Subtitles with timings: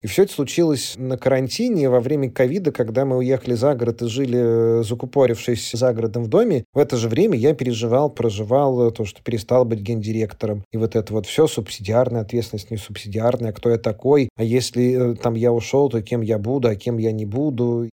[0.00, 4.06] И все это случилось на карантине во время ковида, когда мы уехали за город и
[4.06, 6.62] жили, закупорившись за городом в доме.
[6.72, 10.62] В это же время я переживал, проживал то, что перестал быть гендиректором.
[10.70, 14.28] И вот это вот все субсидиарная ответственность, не субсидиарная, кто я такой.
[14.36, 17.90] А если там я ушел, то кем я буду, а кем я не буду.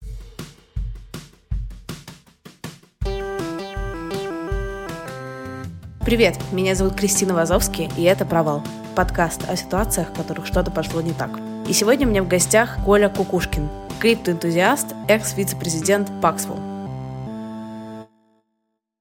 [6.04, 8.62] Привет, меня зовут Кристина Вазовский, и это «Провал»—
[8.94, 11.53] подкаст о ситуациях, в которых что-то пошло не так.
[11.66, 16.60] И сегодня у меня в гостях Коля Кукушкин, криптоэнтузиаст, экс-вице-президент Paxful.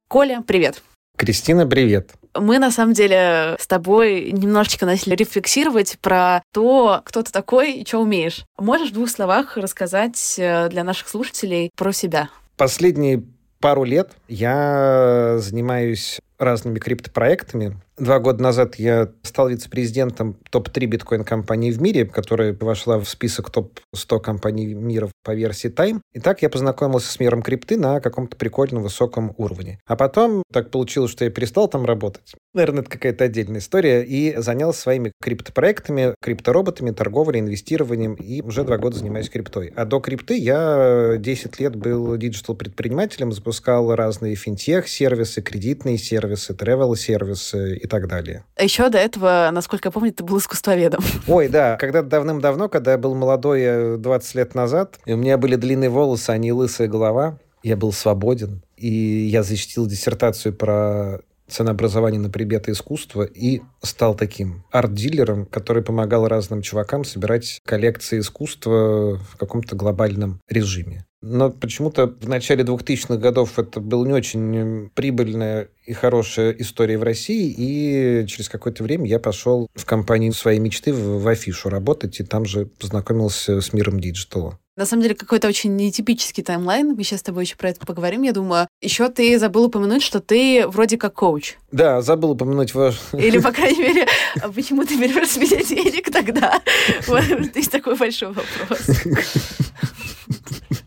[0.08, 0.82] Коля, привет.
[1.18, 2.12] Кристина, привет.
[2.34, 7.86] Мы, на самом деле, с тобой немножечко начали рефлексировать про то, кто ты такой и
[7.86, 8.46] что умеешь.
[8.58, 12.30] Можешь в двух словах рассказать э, для наших слушателей про себя?
[12.56, 13.24] Последние
[13.60, 17.78] пару лет я занимаюсь разными криптопроектами.
[17.98, 24.20] Два года назад я стал вице-президентом топ-3 биткоин-компании в мире, которая вошла в список топ-100
[24.20, 26.02] компаний мира по версии Time.
[26.12, 29.80] И так я познакомился с миром крипты на каком-то прикольном высоком уровне.
[29.86, 32.34] А потом так получилось, что я перестал там работать.
[32.56, 34.04] Наверное, это какая-то отдельная история.
[34.04, 38.16] И занялся своими криптопроектами, криптороботами, торговлей, инвестированием.
[38.16, 39.72] И уже два года занимаюсь криптой.
[39.76, 47.88] А до крипты я 10 лет был диджитал-предпринимателем, запускал разные финтех-сервисы, кредитные сервисы, тревел-сервисы и
[47.88, 48.46] так далее.
[48.56, 51.04] А еще до этого, насколько я помню, ты был искусствоведом.
[51.28, 51.76] Ой, да.
[51.78, 56.30] Когда-то давным-давно, когда я был молодой, 20 лет назад, и у меня были длинные волосы,
[56.30, 62.72] а не лысая голова, я был свободен, и я защитил диссертацию про ценообразование на предметы
[62.72, 70.40] искусства и стал таким арт-дилером, который помогал разным чувакам собирать коллекции искусства в каком-то глобальном
[70.50, 71.06] режиме.
[71.24, 77.04] Но почему-то в начале 2000-х годов это была не очень прибыльная и хорошая история в
[77.04, 82.26] России, и через какое-то время я пошел в компанию своей мечты в Афишу работать, и
[82.26, 84.60] там же познакомился с миром диджитала.
[84.76, 86.96] На самом деле, какой-то очень нетипический таймлайн.
[86.96, 88.68] Мы сейчас с тобой еще про это поговорим, я думаю.
[88.82, 91.56] Еще ты забыл упомянуть, что ты вроде как коуч.
[91.72, 93.00] Да, забыл упомянуть ваш...
[93.14, 94.08] Или, по крайней мере,
[94.42, 96.60] а почему ты берешь с меня денег тогда?
[97.08, 97.24] Вот,
[97.56, 98.80] есть такой большой вопрос.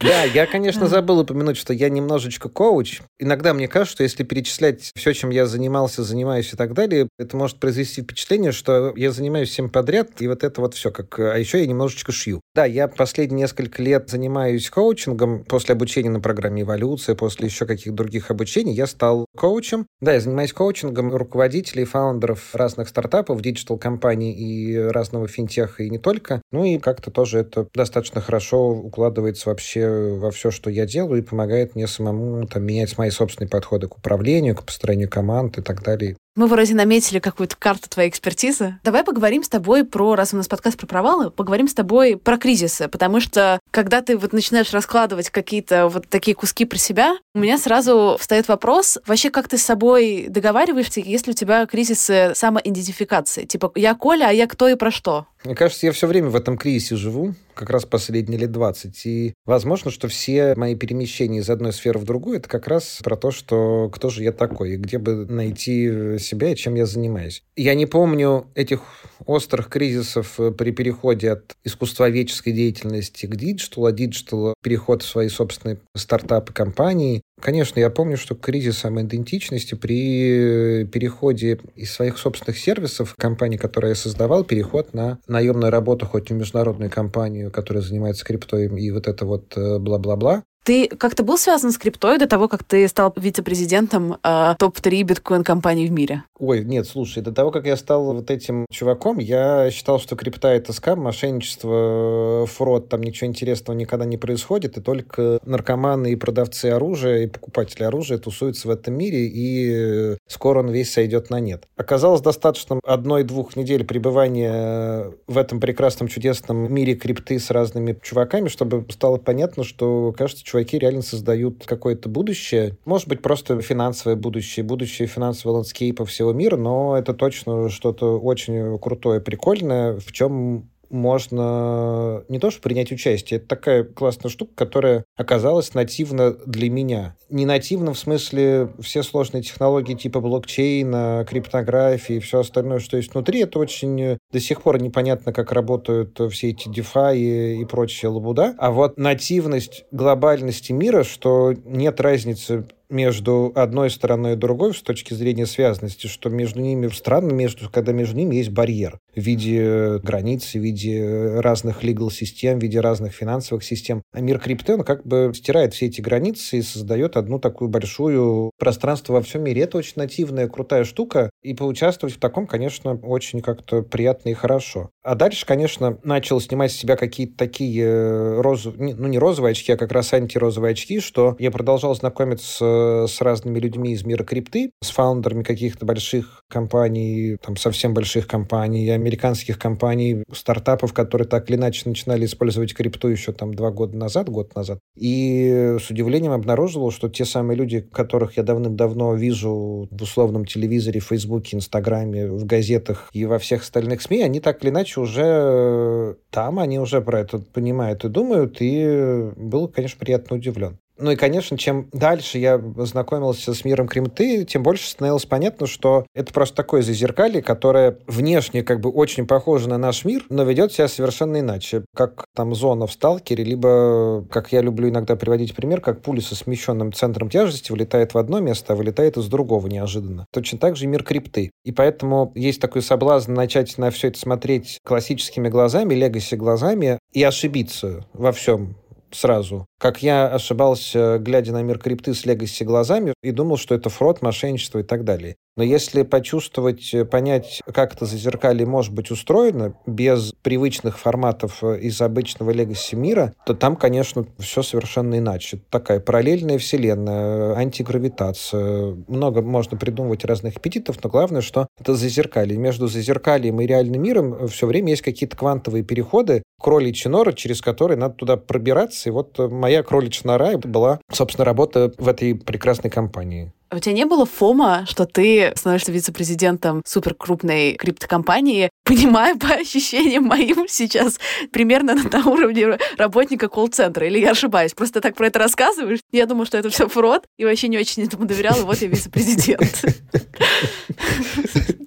[0.10, 3.02] Да, я, конечно, забыл упомянуть, что я немножечко коуч.
[3.18, 7.36] Иногда мне кажется, что если перечислять все, чем я занимался, занимаюсь и так далее, это
[7.36, 10.90] может произвести впечатление, что я занимаюсь всем подряд, и вот это вот все.
[10.90, 11.18] Как...
[11.20, 12.40] А еще я немножечко шью.
[12.54, 15.44] Да, я последние несколько лет занимаюсь коучингом.
[15.44, 19.86] После обучения на программе «Эволюция», после еще каких-то других обучений я стал коучем.
[20.00, 26.40] Да, я занимаюсь коучингом руководителей, фаундеров разных стартапов, диджитал-компаний и разного финтеха, и не только.
[26.52, 31.24] Ну и как-то тоже это достаточно хорошо укладывается вообще во все, что я делаю, и
[31.24, 35.82] помогает мне самому там, менять мои собственные подходы к управлению, к построению команд и так
[35.82, 36.16] далее.
[36.36, 38.78] Мы вроде наметили какую-то карту твоей экспертизы.
[38.84, 42.38] Давай поговорим с тобой про, раз у нас подкаст про провалы, поговорим с тобой про
[42.38, 47.40] кризисы, потому что когда ты вот начинаешь раскладывать какие-то вот такие куски про себя, у
[47.40, 53.44] меня сразу встает вопрос, вообще как ты с собой договариваешься, если у тебя кризисы самоидентификации?
[53.44, 55.26] Типа, я Коля, а я кто и про что?
[55.44, 59.06] Мне кажется, я все время в этом кризисе живу, как раз последние лет 20.
[59.06, 63.16] И возможно, что все мои перемещения из одной сферы в другую, это как раз про
[63.16, 67.42] то, что кто же я такой, и где бы найти себя и чем я занимаюсь.
[67.56, 68.80] Я не помню этих
[69.26, 75.28] острых кризисов э, при переходе от искусствоведческой деятельности к диджиталу, а диджитал переход в свои
[75.28, 77.22] собственные стартапы, компании.
[77.40, 83.94] Конечно, я помню, что кризис самоидентичности при переходе из своих собственных сервисов компании, которые я
[83.94, 89.24] создавал, переход на наемную работу хоть в международную компанию, которая занимается криптой и вот это
[89.24, 90.44] вот э, бла-бла-бла.
[90.62, 95.86] Ты как-то был связан с криптой до того, как ты стал вице-президентом э, топ-3 биткоин-компаний
[95.86, 96.24] в мире?
[96.38, 100.48] Ой, нет, слушай, до того, как я стал вот этим чуваком, я считал, что крипта—
[100.52, 106.66] это скам, мошенничество, фрод, там ничего интересного никогда не происходит, и только наркоманы и продавцы
[106.66, 111.64] оружия, и покупатели оружия тусуются в этом мире, и скоро он весь сойдет на нет.
[111.76, 118.86] Оказалось достаточно одной-двух недель пребывания в этом прекрасном, чудесном мире крипты с разными чуваками, чтобы
[118.90, 122.76] стало понятно, что, кажется, чуваки реально создают какое-то будущее.
[122.84, 128.78] Может быть, просто финансовое будущее, будущее финансового ландскейпа всего мира, но это точно что-то очень
[128.78, 135.04] крутое, прикольное, в чем можно не то что принять участие, это такая классная штука, которая
[135.16, 137.16] оказалась нативна для меня.
[137.28, 143.14] Не нативно в смысле все сложные технологии типа блокчейна, криптографии и все остальное, что есть
[143.14, 148.54] внутри, это очень до сих пор непонятно, как работают все эти DeFi и, прочая лабуда.
[148.58, 155.14] А вот нативность глобальности мира, что нет разницы между одной стороной и другой с точки
[155.14, 160.52] зрения связанности, что между ними странно, между, когда между ними есть барьер в виде границ,
[160.52, 164.02] в виде разных legal систем, в виде разных финансовых систем.
[164.12, 168.50] А мир крипты, он как бы стирает все эти границы и создает одну такую большую
[168.58, 169.62] пространство во всем мире.
[169.62, 174.90] Это очень нативная, крутая штука, и поучаствовать в таком, конечно, очень как-то приятно и хорошо.
[175.02, 179.72] А дальше, конечно, начал снимать с себя какие-то такие э, розовые, ну не розовые очки,
[179.72, 184.72] а как раз антирозовые очки, что я продолжал знакомиться с разными людьми из мира крипты,
[184.82, 191.56] с фаундерами каких-то больших компаний, там совсем больших компаний, американских компаний, стартапов, которые так или
[191.56, 194.78] иначе начинали использовать крипту еще там два года назад, год назад.
[194.96, 201.00] И с удивлением обнаружил, что те самые люди, которых я давным-давно вижу в условном телевизоре,
[201.00, 206.14] Фейсбуке, Инстаграме, в газетах и во всех остальных СМИ, они так или иначе уже э,
[206.30, 210.78] там, они уже про это понимают и думают, и был, конечно, приятно удивлен.
[211.00, 216.06] Ну и, конечно, чем дальше я знакомился с миром кремты, тем больше становилось понятно, что
[216.14, 220.72] это просто такое зазеркалье, которое внешне как бы очень похоже на наш мир, но ведет
[220.72, 221.84] себя совершенно иначе.
[221.94, 226.34] Как там зона в сталкере, либо, как я люблю иногда приводить пример, как пуля со
[226.34, 230.26] смещенным центром тяжести вылетает в одно место, а вылетает из другого неожиданно.
[230.32, 231.50] Точно так же и мир крипты.
[231.64, 237.22] И поэтому есть такой соблазн начать на все это смотреть классическими глазами, легаси глазами и
[237.22, 238.76] ошибиться во всем
[239.12, 239.66] сразу.
[239.78, 244.22] Как я ошибался, глядя на мир крипты с легаси глазами, и думал, что это фрод,
[244.22, 245.36] мошенничество и так далее.
[245.56, 251.80] Но если почувствовать, э, понять, как это зазеркалье может быть устроено, без привычных форматов э,
[251.80, 255.60] из обычного легаси мира, то там, конечно, все совершенно иначе.
[255.68, 258.96] Такая параллельная вселенная, антигравитация.
[259.08, 262.56] Много можно придумывать разных аппетитов, но главное, что это зазеркалье.
[262.56, 267.96] Между зазеркальем и реальным миром все время есть какие-то квантовые переходы, кроличья нора, через которые
[267.96, 269.08] надо туда пробираться.
[269.08, 273.52] И вот моя кроличья нора была, собственно, работа в этой прекрасной компании.
[273.70, 280.24] А у тебя не было фома, что ты становишься вице-президентом суперкрупной криптокомпании, понимая по ощущениям
[280.24, 281.20] моим сейчас
[281.52, 284.06] примерно на уровне работника колл-центра?
[284.06, 284.74] Или я ошибаюсь?
[284.74, 286.00] Просто так про это рассказываешь?
[286.10, 288.88] Я думаю, что это все фрод, и вообще не очень этому доверял, и вот я
[288.88, 289.84] вице-президент.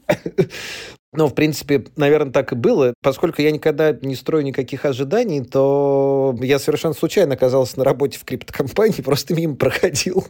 [1.13, 2.93] Ну, в принципе, наверное, так и было.
[3.01, 8.25] Поскольку я никогда не строю никаких ожиданий, то я совершенно случайно оказался на работе в
[8.25, 10.25] криптокомпании, просто мимо проходил.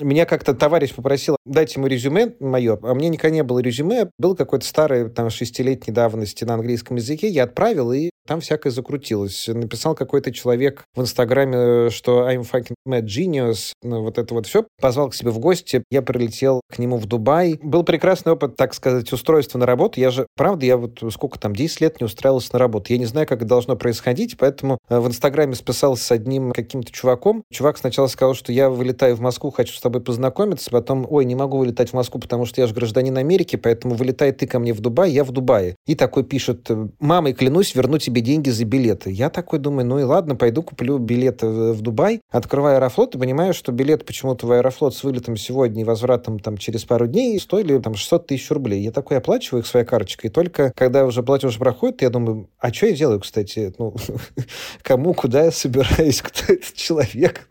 [0.00, 4.10] Меня как-то товарищ попросил дать ему резюме мое, а мне никогда не было резюме.
[4.16, 7.26] Был какой-то старый, там, шестилетней давности на английском языке.
[7.26, 9.48] Я отправил, и там всякое закрутилось.
[9.48, 14.66] Написал какой-то человек в Инстаграме, что I'm fucking mad genius, ну, вот это вот все.
[14.80, 15.82] Позвал к себе в гости.
[15.90, 17.58] Я прилетел к нему в Дубай.
[17.62, 19.98] Был прекрасный опыт, так сказать, устройства на работу.
[19.98, 22.92] Я же, правда, я вот сколько там, 10 лет не устраивался на работу.
[22.92, 26.92] Я не знаю, как это должно происходить, поэтому э, в Инстаграме списался с одним каким-то
[26.92, 27.44] чуваком.
[27.50, 31.34] Чувак сначала сказал, что я вылетаю в Москву, хочу с тобой познакомиться, потом, ой, не
[31.34, 34.74] могу вылетать в Москву, потому что я же гражданин Америки, поэтому вылетай ты ко мне
[34.74, 35.76] в Дубай, я в Дубае.
[35.86, 36.68] И такой пишет,
[37.00, 39.10] мамой клянусь, верну тебе деньги за билеты.
[39.10, 43.54] Я такой думаю, ну и ладно, пойду куплю билеты в Дубай, открываю Аэрофлот и понимаю,
[43.54, 47.78] что билет почему-то в Аэрофлот с вылетом сегодня и возвратом там через пару дней стоили
[47.78, 48.82] там 600 тысяч рублей.
[48.82, 52.72] Я такой оплачиваю их своей карточкой, и только когда уже платеж проходит, я думаю, а
[52.72, 53.74] что я делаю, кстати?
[53.78, 53.94] Ну,
[54.82, 57.46] кому, куда я собираюсь, кто этот человек?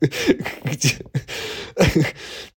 [0.64, 0.96] Где?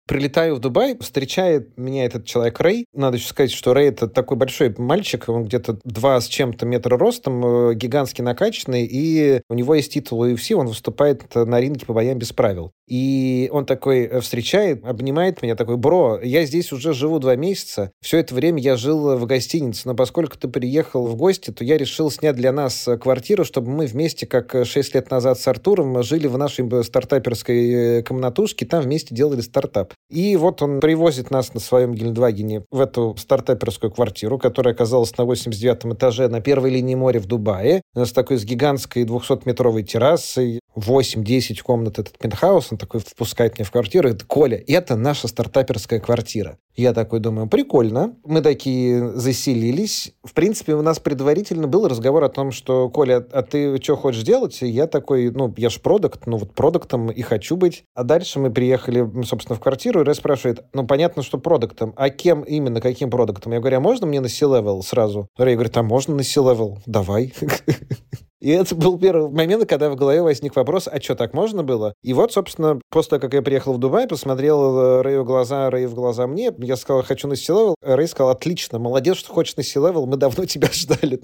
[0.06, 2.86] Прилетаю в Дубай, встречает меня этот человек Рэй.
[2.92, 6.98] Надо еще сказать, что Рэй это такой большой мальчик, он где-то два с чем-то метра
[6.98, 11.94] ростом, э, гигантски накачанный, и у него есть титул UFC, он выступает на ринге по
[11.94, 12.72] боям без правил.
[12.88, 17.92] И он такой э, встречает, обнимает меня, такой, бро, я здесь уже живу два месяца,
[18.02, 21.78] все это время я жил в гостинице, но поскольку ты приехал в гости, то я
[21.78, 26.02] решил снять для нас э, квартиру, чтобы мы вместе, как шесть лет назад с Артуром,
[26.02, 29.94] жили в нашей стартаперской комнатушке, там вместе делали стартап.
[30.10, 35.24] И вот он привозит нас на своем Гельдвагене в эту стартаперскую квартиру, которая оказалась на
[35.24, 41.62] 89 этаже на первой линии моря в Дубае, с такой с гигантской 200-метровой террасой, 8-10
[41.62, 46.00] комнат этот пентхаус, он такой впускает меня в квартиру и говорит, Коля, это наша стартаперская
[46.00, 46.58] квартира.
[46.74, 48.16] Я такой думаю, прикольно.
[48.24, 50.12] Мы такие заселились.
[50.24, 54.24] В принципе, у нас предварительно был разговор о том, что, Коля, а ты что хочешь
[54.24, 54.60] делать?
[54.60, 57.84] И я такой, ну, я ж продукт, ну вот продуктом и хочу быть.
[57.94, 62.10] А дальше мы приехали, собственно, в квартиру, и Рэй спрашивает, ну, понятно, что продуктом, а
[62.10, 63.52] кем именно, каким продуктом?
[63.52, 65.28] Я говорю, а можно мне на C-level сразу?
[65.38, 66.78] Рэй говорит, а можно на C-level?
[66.86, 67.32] Давай.
[68.44, 71.94] И это был первый момент, когда в голове возник вопрос, а что, так можно было?
[72.02, 75.70] И вот, собственно, после того, как я приехал в Дубай, посмотрел э, Рэю в глаза,
[75.70, 77.74] Рэй в глаза мне, я сказал, хочу на C-Level.
[77.80, 81.18] Рэй сказал, отлично, молодец, что хочешь на C-Level, мы давно тебя ждали.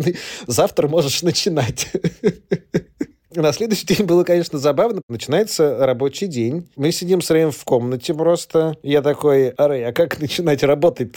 [0.47, 1.89] Завтра можешь начинать.
[3.33, 5.03] На следующий день было, конечно, забавно.
[5.09, 6.69] Начинается рабочий день.
[6.75, 8.77] Мы сидим с Рэем в комнате просто.
[8.83, 11.15] Я такой, а Рэй, а как начинать работать?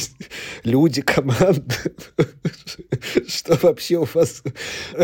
[0.64, 1.62] Люди, команда.
[3.28, 4.42] Что вообще у вас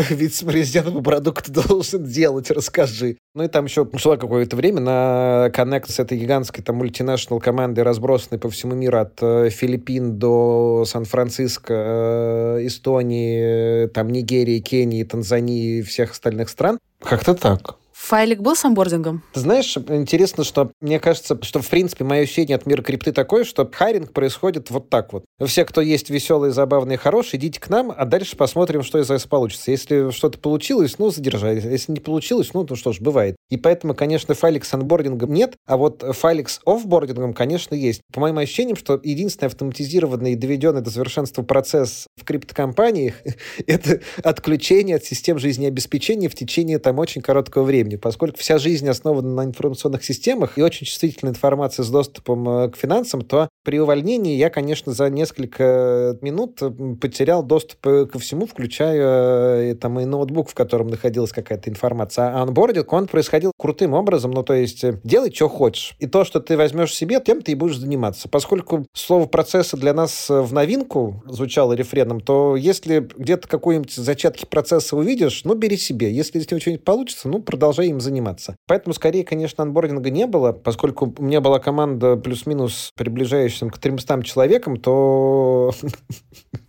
[0.09, 2.49] вице-президент по продукту должен делать?
[2.49, 3.17] Расскажи.
[3.39, 7.85] Ну и там еще шло какое-то время на коннект с этой гигантской там мультинашнл командой,
[7.85, 15.77] разбросанной по всему миру от э, Филиппин до Сан-Франциско, э, Эстонии, там Нигерии, Кении, Танзании
[15.77, 16.79] и всех остальных стран.
[17.01, 17.78] Как-то так.
[17.99, 19.23] Файлик был с онбордингом?
[19.33, 23.43] Ты знаешь, интересно, что мне кажется, что, в принципе, мое ощущение от мира крипты такое,
[23.43, 25.25] что хайринг происходит вот так вот.
[25.45, 29.27] Все, кто есть веселые, забавные, хорошие, идите к нам, а дальше посмотрим, что из этого
[29.27, 29.69] получится.
[29.69, 31.65] Если что-то получилось, ну, задержались.
[31.65, 33.35] Если не получилось, ну, ну что ж, бывает.
[33.49, 38.01] И поэтому, конечно, файлик с онбордингом нет, а вот файлик с офбордингом, конечно, есть.
[38.11, 43.15] По моим ощущениям, что единственный автоматизированный и доведенный до совершенства процесс в криптокомпаниях—
[43.67, 48.87] это отключение от систем жизнеобеспечения в течение там очень короткого времени времени, поскольку вся жизнь
[48.87, 53.79] основана на информационных системах и очень чувствительная информация с доступом э, к финансам, то при
[53.79, 56.59] увольнении я, конечно, за несколько минут
[56.99, 62.29] потерял доступ э, ко всему, включая э, там и ноутбук, в котором находилась какая-то информация.
[62.29, 65.95] А анбординг, он происходил крутым образом, ну, то есть делай, что хочешь.
[65.99, 68.29] И то, что ты возьмешь себе, тем ты и будешь заниматься.
[68.29, 74.95] Поскольку слово процесса для нас в новинку звучало рефреном, то если где-то какой-нибудь зачатки процесса
[74.95, 76.11] увидишь, ну, бери себе.
[76.11, 78.55] Если из него что-нибудь получится, ну, продолжай продолжай им заниматься.
[78.67, 84.23] Поэтому, скорее, конечно, анбординга не было, поскольку у меня была команда плюс-минус приближающаяся к 300
[84.23, 85.71] человекам, то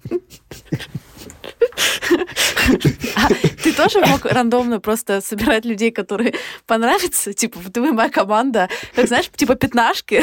[3.16, 3.28] А
[3.62, 6.34] ты тоже мог рандомно просто собирать людей, которые
[6.66, 7.32] понравятся?
[7.32, 10.22] Типа, ты моя команда, как знаешь, типа пятнашки.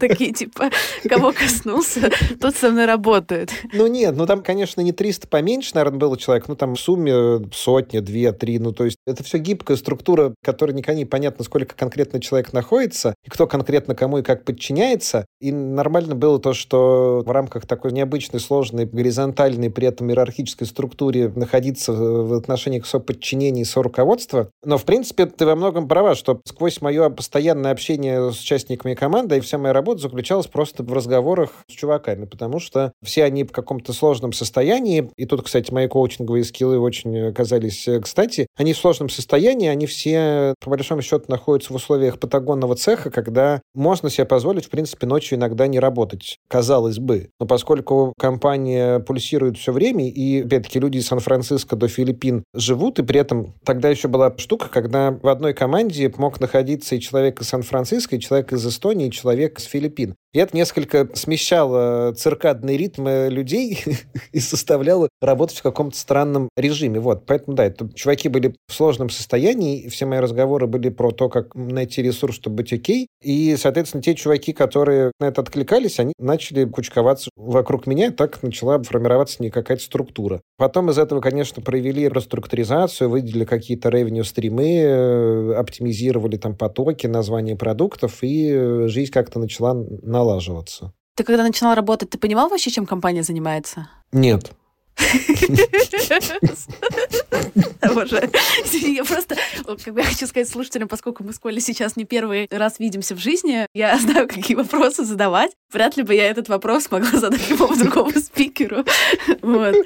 [0.00, 0.70] Такие, типа,
[1.08, 3.50] кого коснулся, тот со мной работает.
[3.72, 7.46] Ну нет, ну там, конечно, не 300 поменьше, наверное, было человек, ну там в сумме
[7.52, 11.74] сотня, две, три, ну то есть это все гибкая структура, которая никогда не понятно, сколько
[11.74, 15.26] конкретно человек находится, и кто конкретно кому и как подчиняется.
[15.40, 21.32] И нормально было то, что в рамках такой необычной, сложной, горизонтальной, при этом иерархической структуре
[21.34, 24.50] находиться в отношении к соподчинении, соруководства.
[24.64, 29.36] Но, в принципе, ты во многом права, что сквозь мое постоянное общение с участниками команды
[29.36, 33.52] и вся моя работа заключалась просто в разговорах с чуваками, потому что все они в
[33.52, 38.78] каком-то сложном состоянии, и тут, кстати, мои коучинговые скиллы очень оказались э, кстати, они в
[38.78, 44.24] сложном состоянии, они все, по большому счету, находятся в условиях патагонного цеха, когда можно себе
[44.24, 47.30] позволить, в принципе, ночью иногда не работать, казалось бы.
[47.40, 53.02] Но поскольку компания пульсирует все время, и, опять-таки, люди из Сан-Франциско до Филиппин живут, и
[53.02, 57.48] при этом тогда еще была штука, когда в одной команде мог находиться и человек из
[57.48, 60.14] Сан-Франциско, и человек из Эстонии, и человек из Филиппин.
[60.36, 63.82] И это несколько смещало циркадные ритмы людей
[64.32, 67.00] и составляло работать в каком-то странном режиме.
[67.00, 67.24] Вот.
[67.24, 71.54] Поэтому, да, это чуваки были в сложном состоянии, все мои разговоры были про то, как
[71.54, 73.06] найти ресурс, чтобы быть окей.
[73.22, 78.82] И, соответственно, те чуваки, которые на это откликались, они начали кучковаться вокруг меня, так начала
[78.82, 80.42] формироваться не какая-то структура.
[80.58, 88.22] Потом из этого, конечно, провели реструктуризацию, выделили какие-то ревеню-стримы, э, оптимизировали там потоки, названия продуктов,
[88.22, 90.92] и э, жизнь как-то начала на налаживаться.
[91.14, 93.88] Ты когда начинал работать, ты понимал вообще, чем компания занимается?
[94.12, 94.52] Нет.
[97.94, 98.30] Боже,
[98.72, 99.36] я просто,
[99.84, 103.14] как бы я хочу сказать слушателям, поскольку мы с Колей сейчас не первый раз видимся
[103.14, 105.52] в жизни, я знаю, какие вопросы задавать.
[105.72, 108.84] Вряд ли бы я этот вопрос могла задать любому другому спикеру.
[109.42, 109.76] Вот.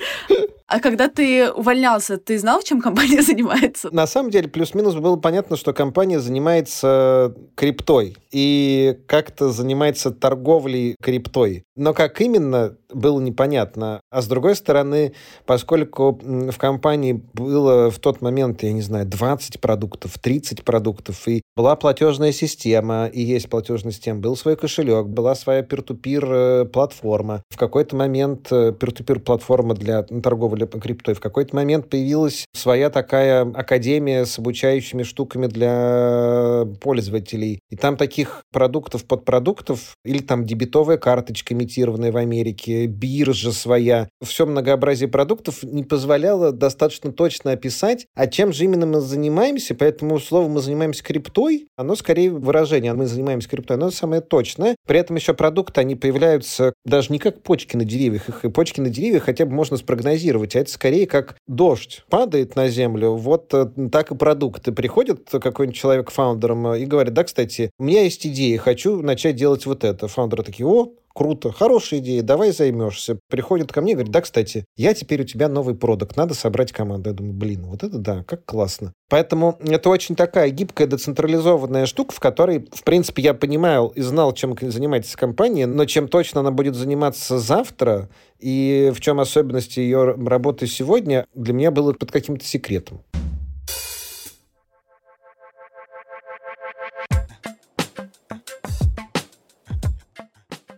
[0.71, 3.93] А когда ты увольнялся, ты знал, чем компания занимается?
[3.93, 11.65] На самом деле, плюс-минус было понятно, что компания занимается криптой и как-то занимается торговлей криптой.
[11.75, 14.01] Но как именно, было непонятно.
[14.11, 15.13] А с другой стороны,
[15.47, 21.43] поскольку в компании было в тот момент, я не знаю, 20 продуктов, 30 продуктов, и
[21.57, 27.43] была платежная система, и есть платежная система, был свой кошелек, была своя peer-to-peer э, платформа.
[27.51, 31.15] В какой-то момент peer-to-peer э, платформа для торговли зарабатывали по криптой.
[31.15, 37.61] В какой-то момент появилась своя такая академия с обучающими штуками для пользователей.
[37.71, 44.47] И там таких продуктов, подпродуктов, или там дебетовая карточка, имитированная в Америке, биржа своя, все
[44.47, 50.49] многообразие продуктов не позволяло достаточно точно описать, а чем же именно мы занимаемся, поэтому слово
[50.49, 54.77] «мы занимаемся криптой», оно скорее выражение «мы занимаемся криптой», оно самое точное.
[54.87, 58.81] При этом еще продукты, они появляются даже не как почки на деревьях, их и почки
[58.81, 63.53] на деревьях хотя бы можно спрогнозировать, а это скорее как дождь падает на землю, вот
[63.55, 64.73] э, так и продукты.
[64.73, 69.67] Приходит какой-нибудь человек фаундером и говорит, да, кстати, у меня есть идея, хочу начать делать
[69.67, 70.09] вот это.
[70.09, 73.19] Фаундеры такие, о, круто, хорошая идея, давай займешься.
[73.29, 76.73] Приходит ко мне и говорит, да, кстати, я теперь у тебя новый продукт, надо собрать
[76.73, 77.11] команду.
[77.11, 78.93] Я думаю, блин, вот это да, как классно.
[79.09, 84.33] Поэтому это очень такая гибкая, децентрализованная штука, в которой, в принципе, я понимал и знал,
[84.33, 90.15] чем занимается компания, но чем точно она будет заниматься завтра, и в чем особенности ее
[90.15, 93.03] работы сегодня, для меня было под каким-то секретом.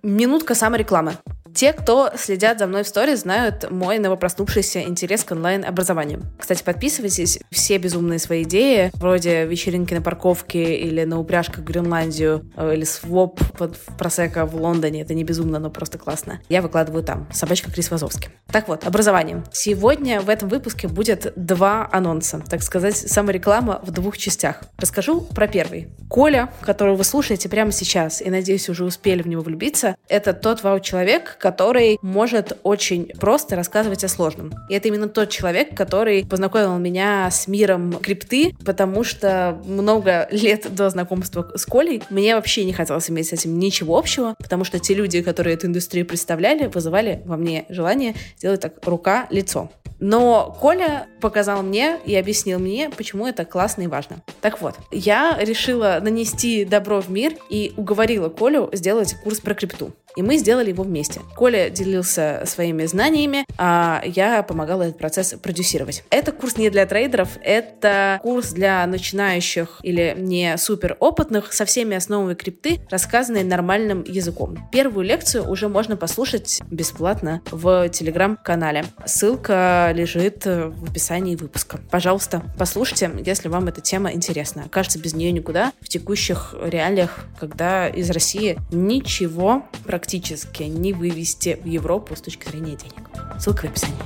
[0.04, 1.16] Минутка саморекламы.
[1.54, 6.22] Те, кто следят за мной в сторис, знают мой новопроснувшийся интерес к онлайн-образованию.
[6.38, 7.38] Кстати, подписывайтесь.
[7.50, 12.84] Все безумные свои идеи, вроде вечеринки на парковке или на упряжках в Гренландию, э, или
[12.84, 15.02] своп под просека в Лондоне.
[15.02, 16.40] Это не безумно, но просто классно.
[16.48, 17.28] Я выкладываю там.
[17.32, 18.30] Собачка Крис Вазовский.
[18.50, 19.44] Так вот, образование.
[19.52, 22.42] Сегодня в этом выпуске будет два анонса.
[22.48, 24.62] Так сказать, самореклама в двух частях.
[24.78, 25.88] Расскажу про первый.
[26.08, 30.62] Коля, которого вы слушаете прямо сейчас, и, надеюсь, уже успели в него влюбиться, это тот
[30.62, 34.52] вау-человек, который может очень просто рассказывать о сложном.
[34.68, 40.72] И это именно тот человек, который познакомил меня с миром крипты, потому что много лет
[40.72, 44.78] до знакомства с Колей мне вообще не хотелось иметь с этим ничего общего, потому что
[44.78, 49.68] те люди, которые эту индустрию представляли, вызывали во мне желание сделать так рука-лицо.
[49.98, 54.22] Но Коля показал мне и объяснил мне, почему это классно и важно.
[54.40, 59.92] Так вот, я решила нанести добро в мир и уговорила Колю сделать курс про крипту.
[60.16, 61.20] И мы сделали его вместе.
[61.36, 66.04] Коля делился своими знаниями, а я помогала этот процесс продюсировать.
[66.10, 71.96] Это курс не для трейдеров, это курс для начинающих или не супер опытных со всеми
[71.96, 74.58] основами крипты, рассказанный нормальным языком.
[74.70, 78.84] Первую лекцию уже можно послушать бесплатно в телеграм-канале.
[79.06, 81.80] Ссылка лежит в описании выпуска.
[81.90, 84.66] Пожалуйста, послушайте, если вам эта тема интересна.
[84.70, 91.60] Кажется, без нее никуда в текущих реалиях, когда из России ничего про практически не вывести
[91.62, 93.08] в Европу с точки зрения денег.
[93.38, 93.96] Ссылка в описании.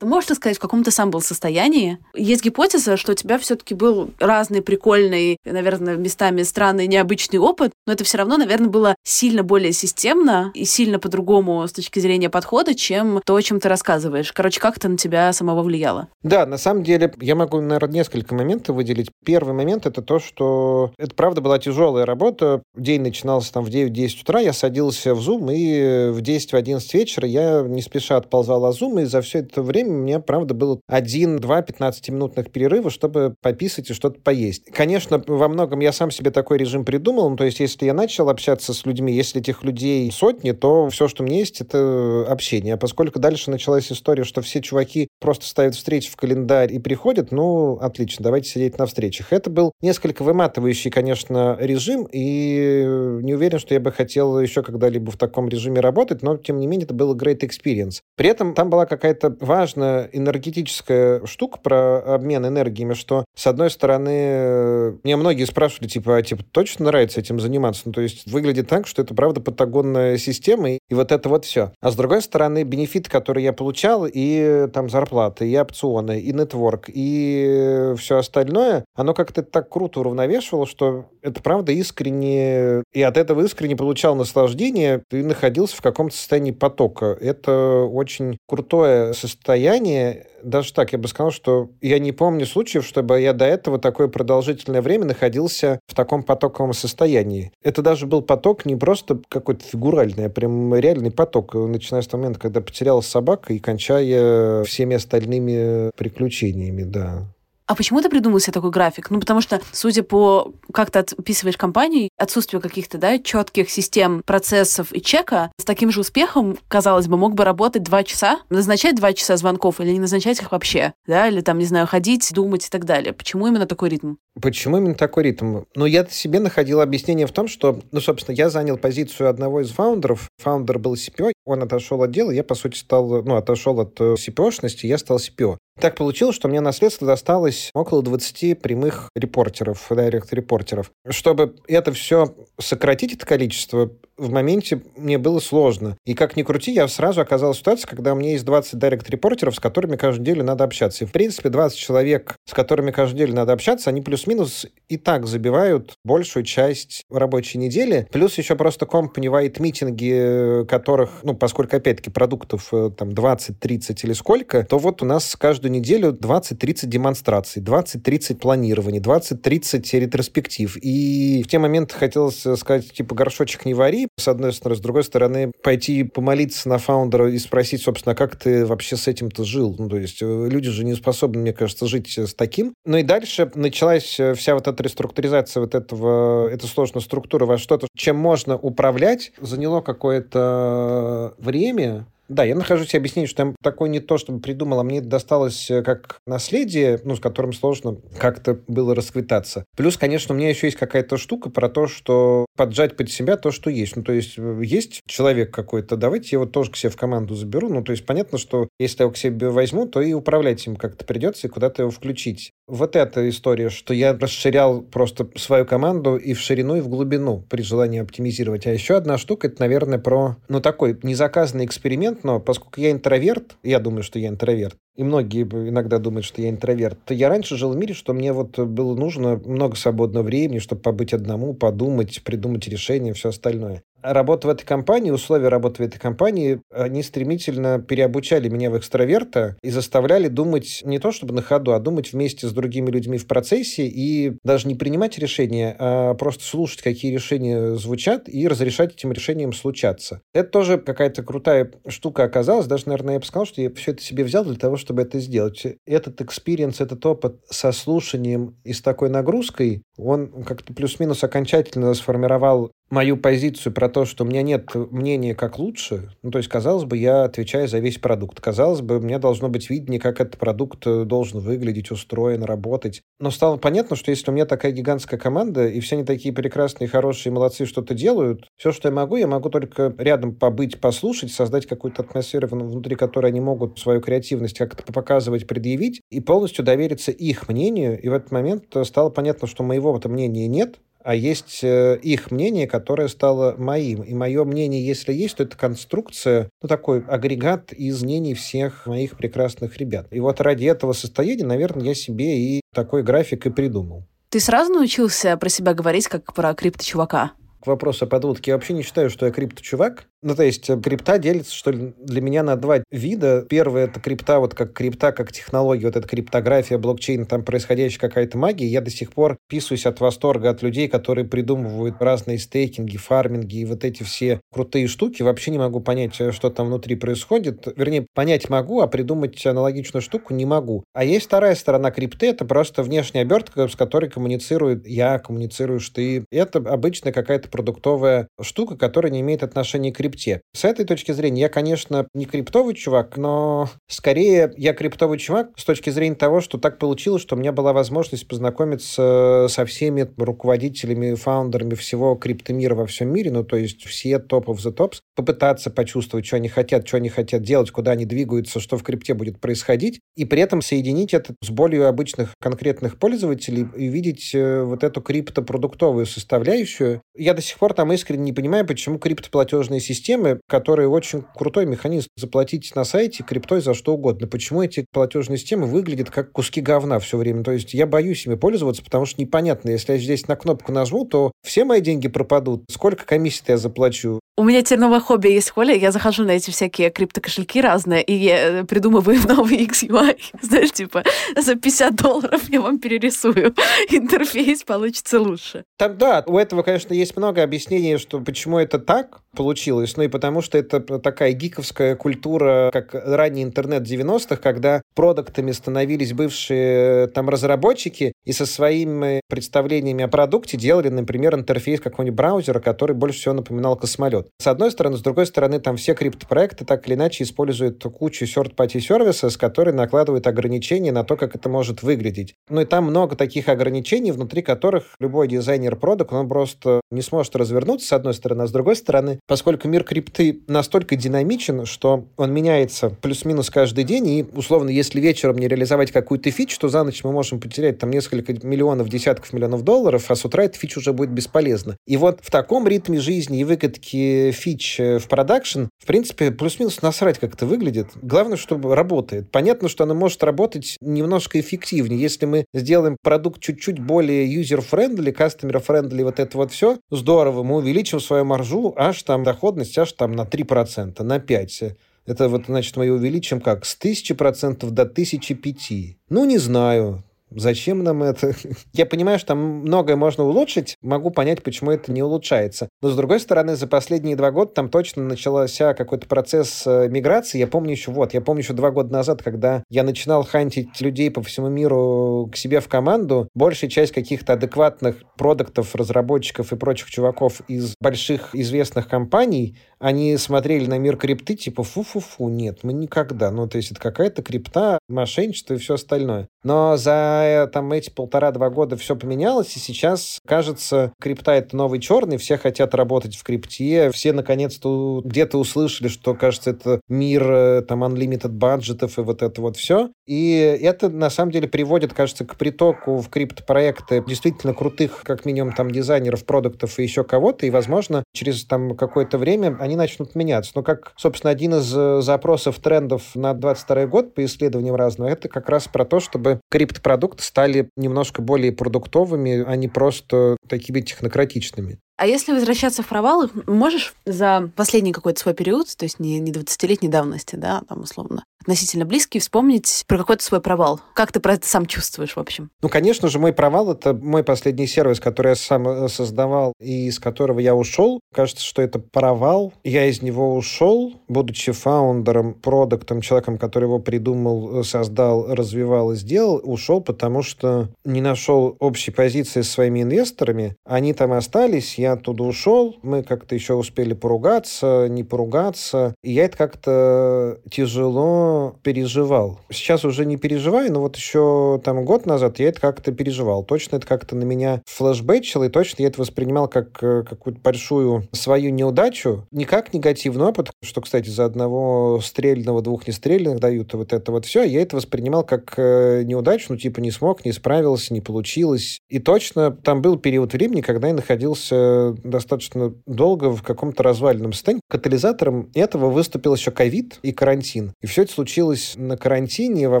[0.00, 1.98] Можешь сказать, в каком то сам был состоянии?
[2.14, 7.94] Есть гипотеза, что у тебя все-таки был разный, прикольный, наверное, местами странный, необычный опыт, но
[7.94, 12.74] это все равно, наверное, было сильно более системно и сильно по-другому с точки зрения подхода,
[12.74, 14.32] чем то, о чем ты рассказываешь.
[14.32, 16.08] Короче, как это на тебя самого влияло?
[16.22, 19.08] Да, на самом деле, я могу, наверное, несколько моментов выделить.
[19.24, 22.62] Первый момент— это то, что это, правда, была тяжелая работа.
[22.76, 27.62] День начинался там в 9-10 утра, я садился в Zoom, и в 10-11 вечера я
[27.62, 31.60] не спеша отползал от Zoom, и за все это время время меня, правда, было один-два
[31.60, 34.64] 15-минутных перерыва, чтобы пописать и что-то поесть.
[34.72, 37.30] Конечно, во многом я сам себе такой режим придумал.
[37.30, 41.08] Ну, то есть, если я начал общаться с людьми, если этих людей сотни, то все,
[41.08, 42.74] что меня есть, это общение.
[42.74, 47.32] А поскольку дальше началась история, что все чуваки просто ставят встречи в календарь и приходят,
[47.32, 49.32] ну, отлично, давайте сидеть на встречах.
[49.32, 52.84] Это был несколько выматывающий, конечно, режим, и
[53.22, 56.66] не уверен, что я бы хотел еще когда-либо в таком режиме работать, но, тем не
[56.66, 58.00] менее, это был great experience.
[58.16, 63.70] При этом там была какая-то важная достаточно энергетическая штука про обмен энергиями, что, с одной
[63.70, 67.82] стороны, меня многие спрашивали, типа, а типа, точно нравится этим заниматься?
[67.86, 71.44] Ну, то есть выглядит так, что это, правда, патагонная система, и, и вот это вот
[71.44, 71.72] все.
[71.80, 76.86] А с другой стороны, бенефиты, которые я получал, и там зарплаты, и опционы, и нетворк,
[76.88, 82.82] и все остальное, оно как-то так круто уравновешивало, что это, правда, искренне...
[82.92, 87.16] И от этого искренне получал наслаждение, ты находился в каком-то состоянии потока.
[87.20, 93.20] Это очень крутое состояние, даже так, я бы сказал, что я не помню случаев, чтобы
[93.20, 97.52] я до этого такое продолжительное время находился в таком потоковом состоянии.
[97.62, 102.22] Это даже был поток не просто какой-то фигуральный, а прям реальный поток, начиная с того
[102.22, 107.26] момента, когда потерялась собака и кончая всеми остальными приключениями, да.
[107.68, 109.10] А почему ты придумал себе такой график?
[109.10, 114.88] Ну, потому что, судя по как ты отписываешь компанию, отсутствие каких-то, да, четких систем, процессов
[114.92, 119.12] и чека, с таким же успехом, казалось бы, мог бы работать два часа, назначать два
[119.12, 122.70] часа звонков или не назначать их вообще, да, или там, не знаю, ходить, думать и
[122.70, 123.12] так далее.
[123.12, 124.14] Почему именно такой ритм?
[124.40, 125.62] Почему именно такой ритм?
[125.74, 129.70] Ну, я себе находил объяснение в том, что, ну, собственно, я занял позицию одного из
[129.70, 130.28] фаундеров.
[130.38, 134.86] Фаундер был CPO, он отошел от дела, я, по сути, стал, ну, отошел от CPO-шности,
[134.86, 135.56] я стал CPO.
[135.80, 140.90] Так получилось, что мне наследство досталось около 20 прямых репортеров, директ-репортеров.
[141.08, 145.96] Чтобы это все сократить, это количество, в моменте мне было сложно.
[146.04, 149.54] И как ни крути, я сразу оказался в ситуации, когда у меня есть 20 директ-репортеров,
[149.54, 151.04] с которыми каждую неделю надо общаться.
[151.04, 155.28] И, в принципе, 20 человек, с которыми каждую неделю надо общаться, они плюс-минус и так
[155.28, 158.08] забивают большую часть рабочей недели.
[158.10, 164.64] Плюс еще просто company-wide митинги, которых, ну, поскольку, опять-таки, продуктов э, там 20-30 или сколько,
[164.64, 170.76] то вот у нас каждую неделю 20-30 демонстраций, 20-30 планирований, 20-30 ретроспектив.
[170.82, 174.78] И в те моменты хотелось сказать, типа, горшочек не вари, с одной стороны.
[174.78, 179.44] С другой стороны, пойти помолиться на фаундера и спросить, собственно, как ты вообще с этим-то
[179.44, 179.74] жил?
[179.78, 182.74] Ну, то есть э, люди же не способны, мне кажется, жить с таким.
[182.84, 187.58] Ну и дальше началась э, вся вот эта реструктуризация вот этого, эта сложная структура во
[187.58, 189.32] что-то, чем можно управлять.
[189.40, 194.80] Заняло какое-то время, да, я нахожу себе объяснение, что я такое не то, чтобы придумал,
[194.80, 199.64] а мне это досталось э, как наследие, ну, с которым сложно как-то было расквитаться.
[199.76, 203.50] Плюс, конечно, у меня еще есть какая-то штука про то, что поджать под себя то,
[203.50, 203.96] что есть.
[203.96, 207.70] Ну, то есть э, есть человек какой-то, давайте его тоже к себе в команду заберу.
[207.70, 210.76] Ну, то есть понятно, что если я его к себе возьму, то и управлять им
[210.76, 212.52] как-то придется, и куда-то его включить.
[212.68, 217.42] Вот эта история, что я расширял просто свою команду и в ширину, и в глубину
[217.48, 218.66] при желании оптимизировать.
[218.66, 223.56] А еще одна штука, это, наверное, про, ну, такой незаказанный эксперимент, но поскольку я интроверт,
[223.62, 227.56] я думаю, что я интроверт, и многие иногда думают, что я интроверт, то я раньше
[227.56, 232.22] жил в мире, что мне вот было нужно много свободного времени, чтобы побыть одному, подумать,
[232.22, 233.82] придумать решение, все остальное.
[234.02, 239.56] Работа в этой компании, условия работы в этой компании, они стремительно переобучали меня в экстраверта
[239.62, 243.26] и заставляли думать не то чтобы на ходу, а думать вместе с другими людьми в
[243.26, 249.12] процессе и даже не принимать решения, а просто слушать, какие решения звучат и разрешать этим
[249.12, 250.20] решениям случаться.
[250.32, 252.66] Это тоже какая-то крутая штука оказалась.
[252.66, 255.18] Даже, наверное, я бы сказал, что я все это себе взял для того, чтобы это
[255.18, 255.66] сделать.
[255.86, 262.70] Этот experience, этот опыт со слушанием и с такой нагрузкой, он как-то плюс-минус окончательно сформировал
[262.90, 266.84] мою позицию про то, что у меня нет мнения как лучше, ну, то есть, казалось
[266.84, 268.40] бы, я отвечаю за весь продукт.
[268.40, 273.02] Казалось бы, мне должно быть виднее, как этот продукт э, должен выглядеть, устроен, работать.
[273.20, 276.88] Но стало понятно, что если у меня такая гигантская команда, и все они такие прекрасные,
[276.88, 281.66] хорошие, молодцы, что-то делают, все, что я могу, я могу только рядом побыть, послушать, создать
[281.66, 287.48] какую-то атмосферу, внутри которой они могут свою креативность как-то показывать, предъявить, и полностью довериться их
[287.48, 288.00] мнению.
[288.00, 292.66] И в этот момент стало понятно, что моего-то мнения нет, а есть э, их мнение,
[292.66, 294.02] которое стало моим.
[294.02, 299.16] И мое мнение, если есть, то это конструкция, ну, такой агрегат из мнений всех моих
[299.16, 300.06] прекрасных ребят.
[300.10, 304.04] И вот ради этого состояния, наверное, я себе и такой график и придумал.
[304.30, 307.30] Ты сразу научился про себя говорить, как про крипто-чувака?
[307.62, 308.50] К вопросу о подводке.
[308.50, 310.04] Я вообще не считаю, что я крипто-чувак.
[310.20, 313.46] Ну, то есть э, крипта делится, что ли, для меня на два вида.
[313.48, 318.36] Первое— это крипта, вот как крипта, как технология, вот эта криптография, блокчейн, там происходящая какая-то
[318.36, 318.66] магия.
[318.66, 323.64] Я до сих пор писаюсь от восторга от людей, которые придумывают разные стейкинги, фарминги и
[323.64, 325.22] вот эти все крутые штуки.
[325.22, 327.68] Вообще не могу понять, э, что там внутри происходит.
[327.76, 330.82] Вернее, понять могу, а придумать аналогичную штуку не могу.
[330.94, 336.24] А есть вторая сторона крипты, это просто внешняя обертка, с которой коммуницирует я, коммуницируешь ты.
[336.32, 340.40] Это обычная какая-то продуктовая штука, которая не имеет отношения к крипте крипте.
[340.54, 345.64] С этой точки зрения я, конечно, не криптовый чувак, но скорее я криптовый чувак с
[345.64, 351.14] точки зрения того, что так получилось, что у меня была возможность познакомиться со всеми руководителями,
[351.14, 355.70] фаундерами всего криптомира во всем мире, ну, то есть все топ of the tops, попытаться
[355.70, 359.40] почувствовать, что они хотят, что они хотят делать, куда они двигаются, что в крипте будет
[359.40, 364.84] происходить, и при этом соединить это с болью обычных конкретных пользователей и видеть э, вот
[364.84, 367.02] эту криптопродуктовую составляющую.
[367.16, 371.66] Я до сих пор там искренне не понимаю, почему криптоплатежные системы системы, которые очень крутой
[371.66, 372.08] механизм.
[372.16, 374.26] Заплатить на сайте криптой за что угодно.
[374.26, 377.42] Почему эти платежные системы выглядят как куски говна все время?
[377.44, 381.04] То есть я боюсь ими пользоваться, потому что непонятно, если я здесь на кнопку нажму,
[381.04, 382.64] то все мои деньги пропадут.
[382.70, 384.20] Сколько комиссий я заплачу?
[384.38, 385.74] У меня теперь новое хобби есть, Коля.
[385.74, 390.16] Я захожу на эти всякие криптокошельки разные, и э, придумываю новый XUI.
[390.40, 391.02] Знаешь, типа,
[391.36, 393.52] за 50 долларов я вам перерисую.
[393.90, 395.64] Интерфейс получится лучше.
[395.76, 399.22] Там, да, у этого, конечно, есть много объяснений, что почему это так.
[399.38, 405.52] Получилось, но и потому что это такая гиковская культура, как ранний интернет 90-х, когда продуктами
[405.52, 412.58] становились бывшие там разработчики и со своими представлениями о продукте делали, например, интерфейс какого-нибудь браузера,
[412.58, 414.26] который больше всего напоминал космолет.
[414.38, 418.80] С одной стороны, с другой стороны, там все криптопроекты так или иначе используют кучу third-party
[418.80, 422.34] services, которые накладывают ограничения на то, как это может выглядеть.
[422.50, 427.36] Ну и там много таких ограничений, внутри которых любой дизайнер продукт, он просто не сможет
[427.36, 432.32] развернуться, с одной стороны, а с другой стороны, поскольку мир крипты настолько динамичен, что он
[432.32, 437.04] меняется плюс-минус каждый день, и, условно, если вечером не реализовать какую-то фичу, то за ночь
[437.04, 440.92] мы можем потерять там несколько миллионов, десятков миллионов долларов, а с утра эта фича уже
[440.92, 441.76] будет бесполезна.
[441.86, 447.18] И вот в таком ритме жизни и выкатки фич в продакшн, в принципе, плюс-минус насрать,
[447.18, 447.88] как это выглядит.
[448.00, 449.30] Главное, чтобы работает.
[449.30, 452.00] Понятно, что оно может работать немножко эффективнее.
[452.00, 458.00] Если мы сделаем продукт чуть-чуть более user-friendly, customer-friendly, вот это вот все, здорово, мы увеличим
[458.00, 461.76] свою маржу аж там доходность аж там на 3%, на 5%.
[462.06, 463.64] Это вот, значит, мы ее увеличим как?
[463.64, 465.96] С 1000% до 1005.
[466.10, 467.02] Ну, не знаю.
[467.30, 468.34] Зачем нам это?
[468.72, 472.68] Я понимаю, что там многое можно улучшить, могу понять, почему это не улучшается.
[472.82, 477.38] Но, с другой стороны, за последние два года там точно начался какой-то процесс э, миграции.
[477.38, 481.10] Я помню еще, вот, я помню еще два года назад, когда я начинал хантить людей
[481.10, 486.90] по всему миру к себе в команду, большая часть каких-то адекватных продуктов, разработчиков и прочих
[486.90, 493.30] чуваков из больших известных компаний, они смотрели на мир крипты, типа, фу-фу-фу, нет, мы никогда.
[493.30, 496.28] Ну, то есть это какая-то крипта, мошенничество и все остальное.
[496.44, 502.16] Но за там эти полтора-два года все поменялось, и сейчас, кажется, крипта— это новый черный,
[502.16, 507.84] все хотят работать в крипте, все наконец-то где-то услышали, что, кажется, это мир э, там
[507.84, 509.90] unlimited бюджетов и вот это вот все.
[510.06, 515.52] И это, на самом деле, приводит, кажется, к притоку в криптопроекты действительно крутых, как минимум,
[515.52, 520.52] там, дизайнеров, продуктов и еще кого-то, и, возможно, через там какое-то время они начнут меняться.
[520.54, 525.28] Но как, собственно, один из э, запросов трендов на 22 год по исследованиям разным, это
[525.28, 531.78] как раз про то, чтобы криптопродукты стали немножко более продуктовыми, а не просто такими технократичными.
[531.98, 536.30] А если возвращаться в провалы, можешь за последний какой-то свой период, то есть не, не
[536.30, 540.80] 20-летней давности, да, там условно, относительно близкий, вспомнить про какой-то свой провал?
[540.94, 542.50] Как ты про это сам чувствуешь, в общем?
[542.62, 546.86] Ну, конечно же, мой провал— это мой последний сервис, который я сам э, создавал и
[546.86, 548.00] из которого я ушел.
[548.14, 549.52] Кажется, что это провал.
[549.64, 555.96] Я из него ушел, будучи фаундером, продуктом, человеком, который его придумал, э, создал, развивал и
[555.96, 560.56] сделал, ушел, потому что не нашел общей позиции с своими инвесторами.
[560.64, 566.12] Они там остались, я я оттуда ушел, мы как-то еще успели поругаться, не поругаться, и
[566.12, 569.40] я это как-то тяжело переживал.
[569.50, 573.44] Сейчас уже не переживаю, но вот еще там год назад я это как-то переживал.
[573.44, 578.08] Точно это как-то на меня флешбэчило, и точно я это воспринимал как э, какую-то большую
[578.12, 583.92] свою неудачу, не как негативный опыт, что, кстати, за одного стрельного, двух нестрельных дают, вот
[583.92, 587.94] это вот все, я это воспринимал как э, неудачу, ну, типа, не смог, не справился,
[587.94, 588.78] не получилось.
[588.88, 594.62] И точно там был период времени, когда я находился достаточно долго в каком-то развальном состоянии.
[594.68, 597.72] Катализатором этого выступил еще ковид и карантин.
[597.82, 599.80] И все это случилось на карантине во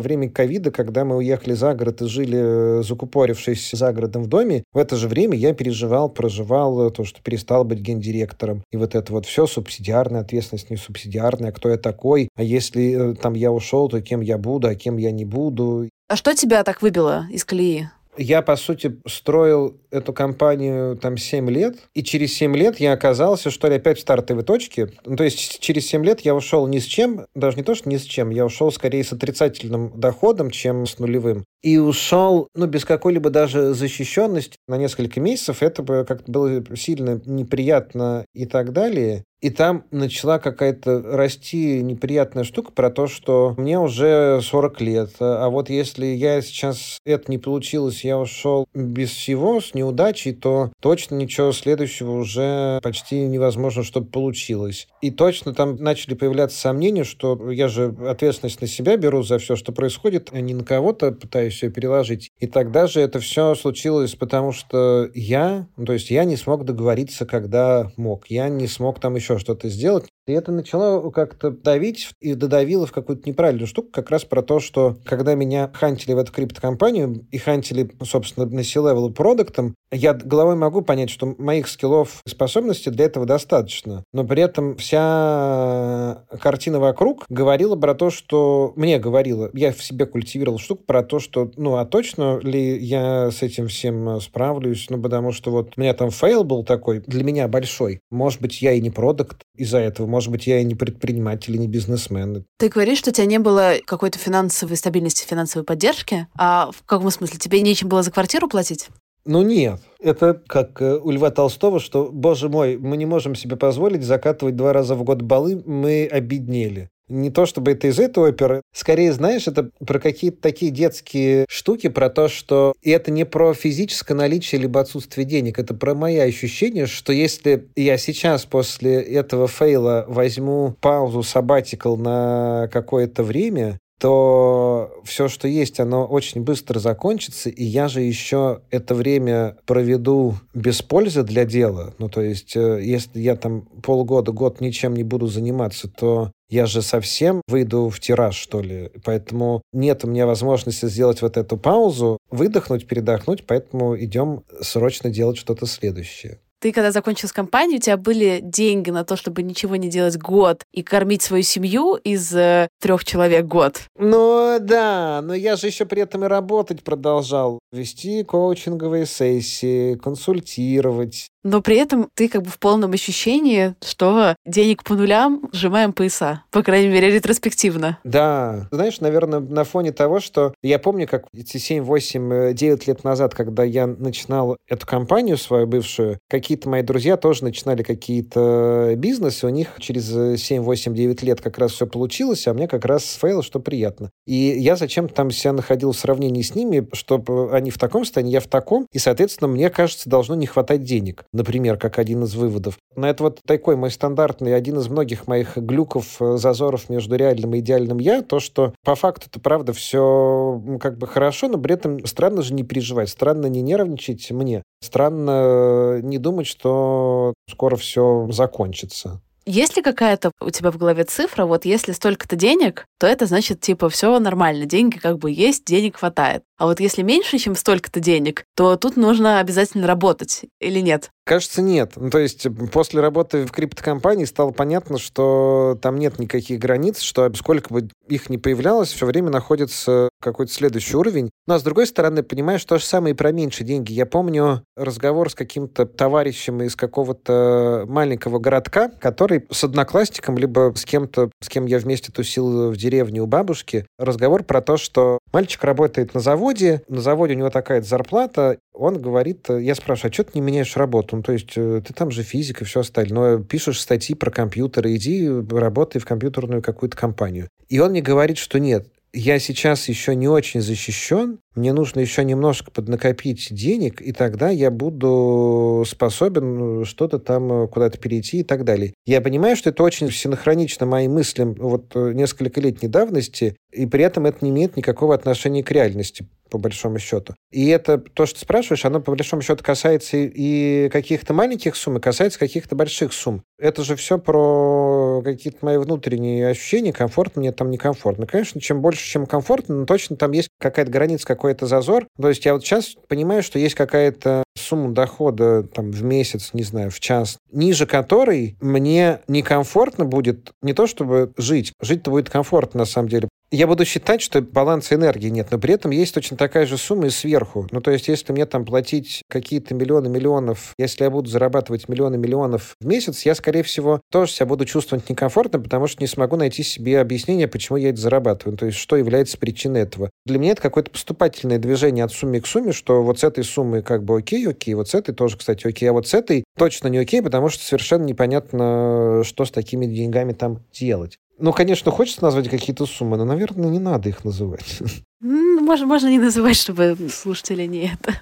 [0.00, 4.64] время ковида, когда мы уехали за город и жили, закупорившись за городом в доме.
[4.72, 8.62] В это же время я переживал, проживал то, что перестал быть гендиректором.
[8.70, 13.14] И вот это вот все субсидиарная ответственность, не субсидиарная, кто я такой, а если э,
[13.14, 15.88] там я ушел, то кем я буду, а кем я не буду.
[16.08, 17.88] А что тебя так выбило из колеи?
[18.18, 23.50] Я, по сути, строил эту компанию там 7 лет, и через 7 лет я оказался,
[23.50, 24.90] что ли, опять в стартовой точке.
[25.06, 27.88] Ну, то есть через 7 лет я ушел ни с чем, даже не то, что
[27.88, 31.44] ни с чем, я ушел скорее с отрицательным доходом, чем с нулевым.
[31.62, 35.62] И ушел, ну, без какой-либо даже защищенности на несколько месяцев.
[35.62, 39.24] Это бы как-то было сильно неприятно и так далее.
[39.40, 45.10] И там начала какая-то расти неприятная штука про то, что мне уже 40 лет.
[45.20, 50.72] А вот если я сейчас это не получилось, я ушел без всего, с неудачей, то
[50.80, 54.88] точно ничего следующего уже почти невозможно, чтобы получилось.
[55.02, 59.54] И точно там начали появляться сомнения, что я же ответственность на себя беру за все,
[59.54, 62.30] что происходит, а не на кого-то пытаюсь все переложить.
[62.40, 67.24] И тогда же это все случилось, потому что я, то есть я не смог договориться,
[67.24, 68.26] когда мог.
[68.28, 70.08] Я не смог там еще еще что-то сделать.
[70.28, 74.60] И это начало как-то давить и додавило в какую-то неправильную штуку, как раз про то,
[74.60, 80.56] что когда меня хантили в эту криптокомпанию и хантили, собственно, на C-level продуктом, я головой
[80.56, 84.04] могу понять, что моих скиллов и способностей для этого достаточно.
[84.12, 88.72] Но при этом вся картина вокруг говорила про то, что...
[88.76, 93.30] Мне говорила, я в себе культивировал штуку про то, что, ну, а точно ли я
[93.30, 94.86] с этим всем справлюсь?
[94.90, 98.00] Ну, потому что вот у меня там fail был такой, для меня большой.
[98.10, 101.58] Может быть, я и не продакт из-за этого, может быть, я и не предприниматель, и
[101.58, 102.44] не бизнесмен.
[102.58, 106.26] Ты говоришь, что у тебя не было какой-то финансовой стабильности, финансовой поддержки.
[106.36, 107.38] А в каком смысле?
[107.38, 108.88] Тебе нечем было за квартиру платить?
[109.24, 109.80] Ну нет.
[110.00, 114.56] Это как э, у Льва Толстого, что, боже мой, мы не можем себе позволить закатывать
[114.56, 116.90] два раза в год балы, мы обеднели.
[117.08, 118.62] Не то чтобы это из этой оперы.
[118.72, 123.54] Скорее, знаешь, это про какие-то такие детские штуки, про то, что и это не про
[123.54, 125.58] физическое наличие либо отсутствие денег.
[125.58, 131.96] Это про мои ощущения, что если я сейчас после этого fail а возьму паузу, sabbatical
[131.96, 138.60] на какое-то время, то все, что есть, оно очень быстро закончится, и я же еще
[138.70, 141.94] это время проведу без пользы для дела.
[141.98, 146.66] Ну, то есть, э, если я там полгода, год ничем не буду заниматься, то я
[146.66, 148.90] же совсем выйду в тираж, что ли.
[149.04, 155.36] Поэтому нет у меня возможности сделать вот эту паузу, выдохнуть, передохнуть, поэтому идем срочно делать
[155.36, 156.38] что-то следующее.
[156.60, 160.18] Ты, когда закончил с компанией, у тебя были деньги на то, чтобы ничего не делать
[160.18, 163.82] год и кормить свою семью из э, трех человек год.
[163.96, 167.60] Ну да, но я же еще при этом и работать продолжал.
[167.70, 174.82] Вести коучинговые сессии, консультировать, но при этом ты как бы в полном ощущении, что денег
[174.84, 177.98] по нулям сжимаем пояса, по крайней мере, ретроспективно.
[178.04, 178.68] Да.
[178.70, 183.34] Знаешь, наверное, на фоне того, что я помню, как эти 7, 8, 9 лет назад,
[183.34, 189.50] когда я начинал эту компанию свою бывшую, какие-то мои друзья тоже начинали какие-то бизнесы, у
[189.50, 193.42] них через 7, 8, 9 лет как раз все получилось, а мне как раз fail,
[193.42, 194.10] что приятно.
[194.26, 198.32] И я зачем-то там себя находил в сравнении с ними, чтобы они в таком состоянии,
[198.32, 202.34] я в таком, и, соответственно, мне кажется, должно не хватать денег например, как один из
[202.34, 202.78] выводов.
[202.96, 207.54] Но это вот такой мой стандартный, один из многих моих глюков, э, зазоров между реальным
[207.54, 211.74] и идеальным я, то, что по факту это правда все как бы хорошо, но при
[211.74, 218.28] этом странно же не переживать, странно не нервничать мне, странно не думать, что скоро все
[218.30, 219.20] закончится.
[219.50, 223.62] Есть ли какая-то у тебя в голове цифра, вот если столько-то денег, то это значит,
[223.62, 226.42] типа, все нормально, деньги как бы есть, денег хватает.
[226.58, 231.10] А вот если меньше, чем столько-то денег, то тут нужно обязательно работать или нет?
[231.28, 231.92] Кажется, нет.
[231.96, 237.30] Ну, то есть после работы в криптокомпании стало понятно, что там нет никаких границ, что
[237.34, 241.28] сколько бы их ни появлялось, все время находится какой-то следующий уровень.
[241.46, 243.92] Но, а с другой стороны, понимаешь, то же самое и про меньшие деньги.
[243.92, 250.86] Я помню разговор с каким-то товарищем из какого-то маленького городка, который с одноклассником, либо с
[250.86, 255.62] кем-то, с кем я вместе тусил в деревне у бабушки, разговор про то, что мальчик
[255.62, 260.12] работает на заводе, заводе, на заводе у него такая зарплата, он говорит, я спрашиваю, а
[260.12, 261.16] что ты не меняешь работу?
[261.16, 264.94] Ну, то есть э, ты там же физик и все остальное, пишешь статьи про компьютеры,
[264.94, 267.48] иди работай в компьютерную какую-то компанию.
[267.68, 272.24] И он мне говорит, что нет, я сейчас еще не очень защищен, мне нужно еще
[272.24, 278.64] немножко поднакопить денег, и тогда я буду способен что-то там э, куда-то перейти и так
[278.64, 278.94] далее.
[279.06, 284.04] Я понимаю, что это очень синхронично моим мыслям вот э, несколько летней давности, и при
[284.04, 287.34] этом это не имеет никакого отношения к реальности по большому счету.
[287.50, 291.98] И это то, что ты спрашиваешь, оно по большому счету касается и каких-то маленьких сумм,
[291.98, 293.42] и касается каких-то больших сумм.
[293.58, 298.26] Это же все про какие-то мои внутренние ощущения, комфортно мне там, некомфортно.
[298.26, 302.06] Конечно, чем больше, чем комфортно, но точно там есть какая-то граница, какой-то зазор.
[302.20, 306.62] То есть я вот сейчас понимаю, что есть какая-то сумма дохода там в месяц, не
[306.62, 312.80] знаю, в час, ниже которой мне некомфортно будет не то чтобы жить, жить-то будет комфортно
[312.80, 316.36] на самом деле, я буду считать, что баланса энергии нет, но при этом есть точно
[316.36, 317.66] такая же сумма и сверху.
[317.70, 322.18] Ну, то есть, если мне там платить какие-то миллионы миллионов, если я буду зарабатывать миллионы
[322.18, 326.36] миллионов в месяц, я, скорее всего, тоже себя буду чувствовать некомфортно, потому что не смогу
[326.36, 328.56] найти себе объяснение, почему я это зарабатываю.
[328.56, 330.10] То есть, что является причиной этого.
[330.26, 333.82] Для меня это какое-то поступательное движение от суммы к сумме, что вот с этой суммы
[333.82, 336.88] как бы окей, окей, вот с этой тоже, кстати, окей, а вот с этой точно
[336.88, 341.18] не окей, потому что совершенно непонятно, что с такими деньгами там делать.
[341.38, 344.80] Ну, конечно, хочется назвать какие-то суммы, но, наверное, не надо их называть.
[345.20, 348.14] Можно, можно не называть, чтобы слушатели не это.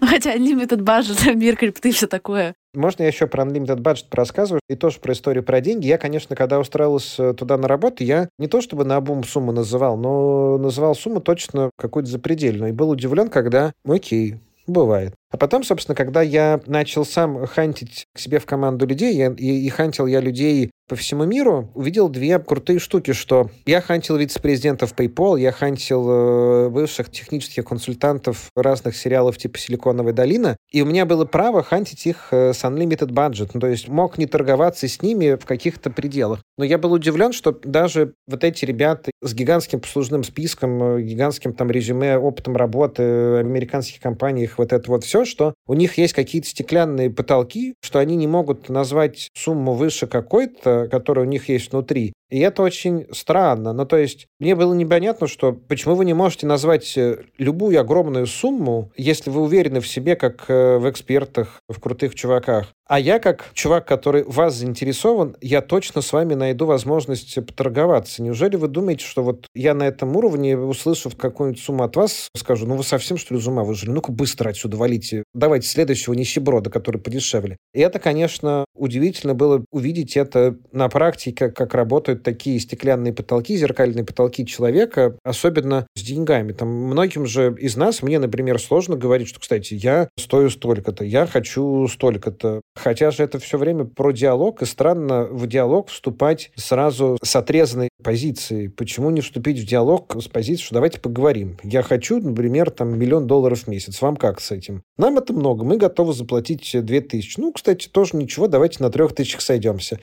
[0.00, 2.54] Ну, хотя Unlimited Budget, мир крипты, все такое.
[2.74, 5.86] Можно я еще про Unlimited Budget рассказываю и тоже про историю про деньги.
[5.86, 9.96] Я, конечно, когда устраивался туда на работу, я не то чтобы на обум сумму называл,
[9.96, 12.70] но называл сумму точно какую-то запредельную.
[12.70, 15.14] И был удивлен, когда, окей, бывает.
[15.30, 19.66] А потом, собственно, когда я начал сам хантить к себе в команду людей, я, и,
[19.66, 24.94] и хантил я людей по всему миру, увидел две крутые штуки, что я хантил вице-президентов
[24.94, 31.04] PayPal, я хантил э, бывших технических консультантов разных сериалов типа «Силиконовая долина», и у меня
[31.04, 35.02] было право хантить их э, с unlimited budget, ну, то есть мог не торговаться с
[35.02, 36.40] ними в каких-то пределах.
[36.56, 41.52] Но я был удивлен, что даже вот эти ребята с гигантским послужным списком, э, гигантским
[41.52, 46.12] там резюме, опытом работы в американских компаниях, вот это вот все, что у них есть
[46.12, 51.72] какие-то стеклянные потолки, что они не могут назвать сумму выше какой-то, которая у них есть
[51.72, 52.12] внутри.
[52.30, 53.72] И это очень странно.
[53.72, 58.26] Ну, то есть, мне было непонятно, что почему вы не можете назвать э, любую огромную
[58.26, 62.68] сумму, если вы уверены в себе, как э, в экспертах, в крутых чуваках.
[62.88, 68.22] А я, как чувак, который вас заинтересован, я точно с вами найду возможность поторговаться.
[68.22, 72.66] Неужели вы думаете, что вот я на этом уровне, услышав какую-нибудь сумму от вас, скажу,
[72.66, 73.90] ну вы совсем, что ли, из ума выжили?
[73.90, 75.22] Ну-ка быстро отсюда валите.
[75.34, 77.58] Давайте следующего нищеброда, который подешевле.
[77.74, 84.06] И это, конечно, удивительно было увидеть это на практике, как работают такие стеклянные потолки, зеркальные
[84.06, 86.52] потолки человека, особенно с деньгами.
[86.52, 91.26] Там многим же из нас, мне, например, сложно говорить, что, кстати, я стою столько-то, я
[91.26, 92.62] хочу столько-то.
[92.78, 97.88] Хотя же это все время про диалог, и странно в диалог вступать сразу с отрезанной
[98.02, 98.68] позиции.
[98.68, 101.58] Почему не вступить в диалог с позиции, что давайте поговорим.
[101.64, 104.00] Я хочу, например, там миллион долларов в месяц.
[104.00, 104.82] Вам как с этим?
[104.96, 105.64] Нам это много.
[105.64, 107.40] Мы готовы заплатить две тысячи.
[107.40, 108.46] Ну, кстати, тоже ничего.
[108.46, 109.98] Давайте на трех тысячах сойдемся.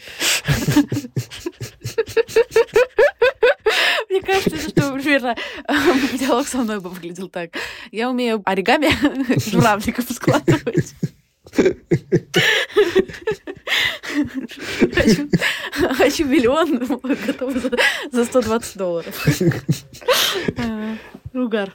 [4.10, 5.36] Мне кажется, что примерно
[6.20, 7.52] диалог со мной бы выглядел так.
[7.92, 8.90] Я умею оригами
[9.50, 10.94] журавликов складывать.
[15.98, 16.78] Хочу, миллион,
[17.28, 17.72] готова за,
[18.12, 19.28] за 120 долларов.
[20.58, 20.96] Э,
[21.34, 21.72] угар.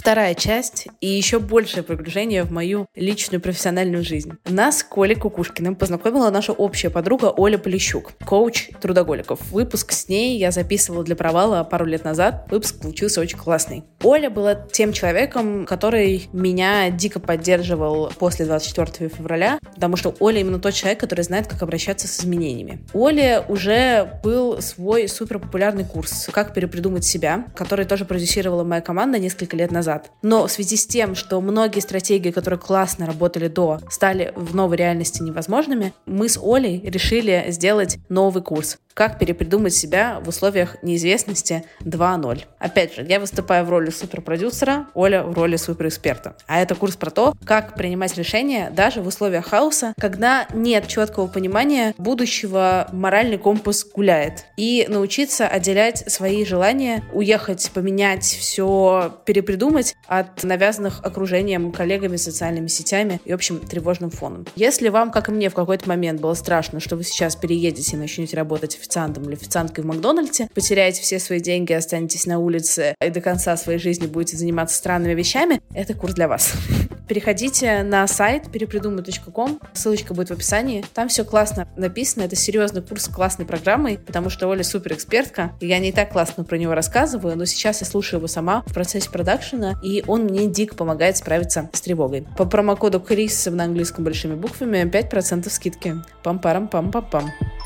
[0.00, 4.32] Вторая часть и еще большее погружение в мою личную профессиональную жизнь.
[4.48, 9.38] Нас с Колей Кукушкиным познакомила наша общая подруга Оля Полищук, коуч трудоголиков.
[9.50, 12.46] Выпуск с ней я записывала для провала пару лет назад.
[12.50, 13.84] Выпуск получился очень классный.
[14.02, 20.58] Оля была тем человеком, который меня дико поддерживал после 24 февраля, потому что Оля именно
[20.58, 22.86] тот человек, который знает, как обращаться с изменениями.
[22.94, 28.80] У Оли уже был свой супер популярный курс «Как перепридумать себя», который тоже продюсировала моя
[28.80, 30.10] команда несколько лет назад назад.
[30.22, 34.76] Но в связи с тем, что многие стратегии, которые классно работали до, стали в новой
[34.76, 41.64] реальности невозможными, мы с Олей решили сделать новый курс как перепридумать себя в условиях неизвестности
[41.86, 42.44] 2.0.
[42.58, 46.36] Опять же, я выступаю в роли суперпродюсера, Оля в роли суперэксперта.
[46.46, 51.28] А это курс про то, как принимать решения даже в условиях хаоса, когда нет четкого
[51.28, 54.44] понимания будущего, моральный компас гуляет.
[54.58, 63.18] И научиться отделять свои желания, уехать, поменять все, перепридумать от навязанных окружением, коллегами, социальными сетями
[63.24, 64.44] и общим тревожным фоном.
[64.56, 67.98] Если вам, как и мне, в какой-то момент было страшно, что вы сейчас переедете и
[67.98, 72.94] начнете работать в официантом или официанткой в Макдональдсе, потеряете все свои деньги, останетесь на улице
[73.00, 76.52] и до конца своей жизни будете заниматься странными вещами, это курс для вас.
[77.08, 80.84] Переходите на сайт перепридумай.ком, ссылочка будет в описании.
[80.94, 85.52] Там все классно написано, это серьезный курс с классной программой, потому что Оля супер экспертка,
[85.60, 89.08] я не так классно про него рассказываю, но сейчас я слушаю его сама в процессе
[89.10, 92.26] продакшена, и он мне дико помогает справиться с тревогой.
[92.36, 95.96] По промокоду Крис на английском большими буквами 5% скидки.
[96.22, 97.10] Пам-парам-пам-пам-пам.
[97.10, 97.59] -пам.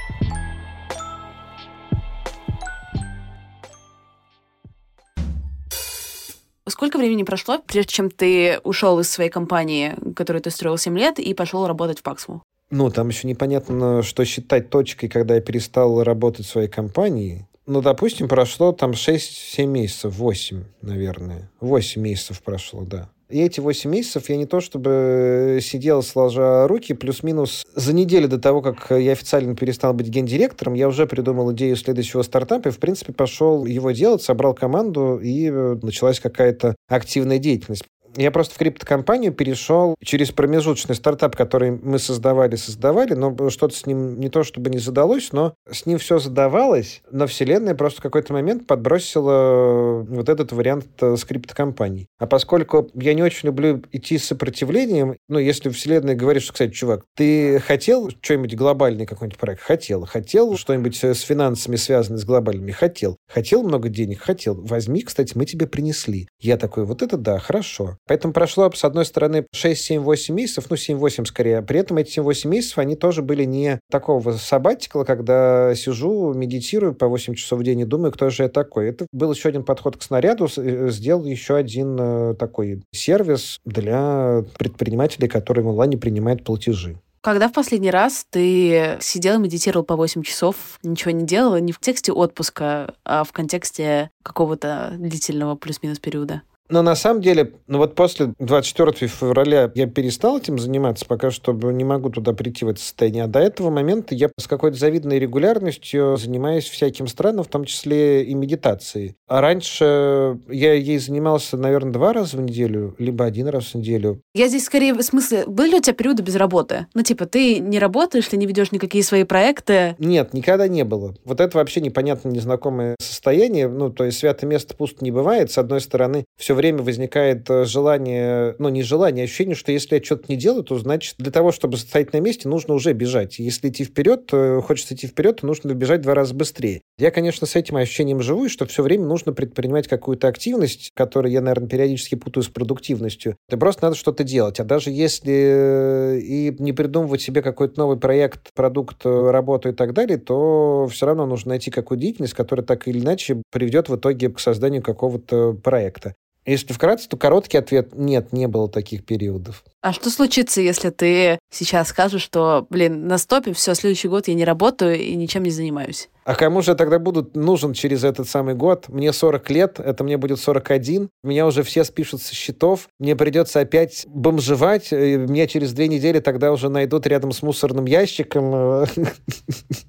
[6.84, 11.18] Сколько времени прошло, прежде чем ты ушел из своей компании, которую ты строил 7 лет,
[11.18, 12.42] и пошел работать в Паксму?
[12.70, 17.48] Ну, там еще непонятно, что считать точкой, когда я перестал работать в своей компании.
[17.64, 21.50] Ну, допустим, прошло там 6-7 месяцев, 8, наверное.
[21.60, 23.08] 8 месяцев прошло, да.
[23.30, 28.38] И эти 8 месяцев я не то чтобы сидел, сложа руки, плюс-минус за неделю до
[28.38, 32.78] того, как я официально перестал быть гендиректором, я уже придумал идею следующего стартапа и, в
[32.78, 37.84] принципе, пошел его делать, собрал команду, и э, началась какая-то активная деятельность.
[38.16, 43.86] Я просто в криптокомпанию перешел через промежуточный стартап, который мы создавали, создавали, но что-то с
[43.86, 48.02] ним не то чтобы не задалось, но с ним все задавалось, но вселенная просто в
[48.02, 52.06] какой-то момент подбросила вот этот вариант э, с криптокомпанией.
[52.18, 56.72] А поскольку я не очень люблю идти с сопротивлением, ну, если вселенная говорит, что, кстати,
[56.72, 59.62] чувак, ты хотел что-нибудь глобальный какой-нибудь проект?
[59.62, 60.04] Хотел.
[60.04, 62.70] Хотел что-нибудь с финансами связанное с глобальными?
[62.70, 63.16] Хотел.
[63.28, 64.20] Хотел много денег?
[64.20, 64.60] Хотел.
[64.62, 66.28] Возьми, кстати, мы тебе принесли.
[66.40, 67.98] Я такой, вот это да, хорошо.
[68.06, 71.62] Поэтому прошло, с одной стороны, 6, 7, 8 месяцев, ну, 7, 8 скорее.
[71.62, 76.94] При этом эти 7, 8 месяцев, они тоже были не такого сабатикла, когда сижу, медитирую
[76.94, 78.88] по 8 часов в день и думаю, кто же я такой.
[78.88, 84.44] Это был еще один подход к снаряду, э, сделал еще один э, такой сервис для
[84.58, 86.98] предпринимателей, которые в онлайне принимают платежи.
[87.22, 91.72] Когда в последний раз ты сидел и медитировал по 8 часов, ничего не делал, не
[91.72, 96.42] в контексте отпуска, а в контексте какого-то длительного плюс-минус периода?
[96.70, 101.52] Но на самом деле, ну вот после 24 февраля я перестал этим заниматься, пока что
[101.52, 103.24] не могу туда прийти в это состояние.
[103.24, 108.24] А до этого момента я с какой-то завидной регулярностью занимаюсь всяким странным, в том числе
[108.24, 109.16] и медитацией.
[109.28, 114.20] А раньше я ей занимался, наверное, два раза в неделю, либо один раз в неделю.
[114.34, 116.86] Я здесь скорее в смысле, были у тебя периоды без работы?
[116.94, 119.96] Ну, типа, ты не работаешь, ты не ведешь никакие свои проекты?
[119.98, 121.14] Нет, никогда не было.
[121.24, 123.68] Вот это вообще непонятно незнакомое состояние.
[123.68, 125.50] Ну, то есть святое место пусто не бывает.
[125.50, 129.96] С одной стороны, все время возникает э, желание, ну, не желание, а ощущение, что если
[129.96, 133.38] я что-то не делаю, то, значит, для того, чтобы стоять на месте, нужно уже бежать.
[133.38, 136.82] Если идти вперед, то хочется идти вперед, то нужно бежать в два раза быстрее.
[136.98, 141.32] Я, конечно, с этим ощущением живу, и что все время нужно предпринимать какую-то активность, которую
[141.32, 143.36] я, наверное, периодически путаю с продуктивностью.
[143.48, 144.60] Это просто надо что-то делать.
[144.60, 149.72] А даже если э, и не придумывать себе какой-то новый проект, продукт, э, работу и
[149.72, 153.96] так далее, то все равно нужно найти какую-то деятельность, которая так или иначе приведет в
[153.96, 156.14] итоге к созданию какого-то проекта.
[156.46, 159.64] Если вкратце, то короткий ответ– нет, не было таких периодов.
[159.80, 164.34] А что случится, если ты сейчас скажешь, что, блин, на стопе, все, следующий год я
[164.34, 166.10] не работаю и ничем не занимаюсь?
[166.24, 168.88] А кому же тогда будут нужен через этот самый год?
[168.88, 173.60] Мне 40 лет, это мне будет 41, меня уже все спишут со счетов, мне придется
[173.60, 178.86] опять бомжевать, меня через две недели тогда уже найдут рядом с мусорным ящиком.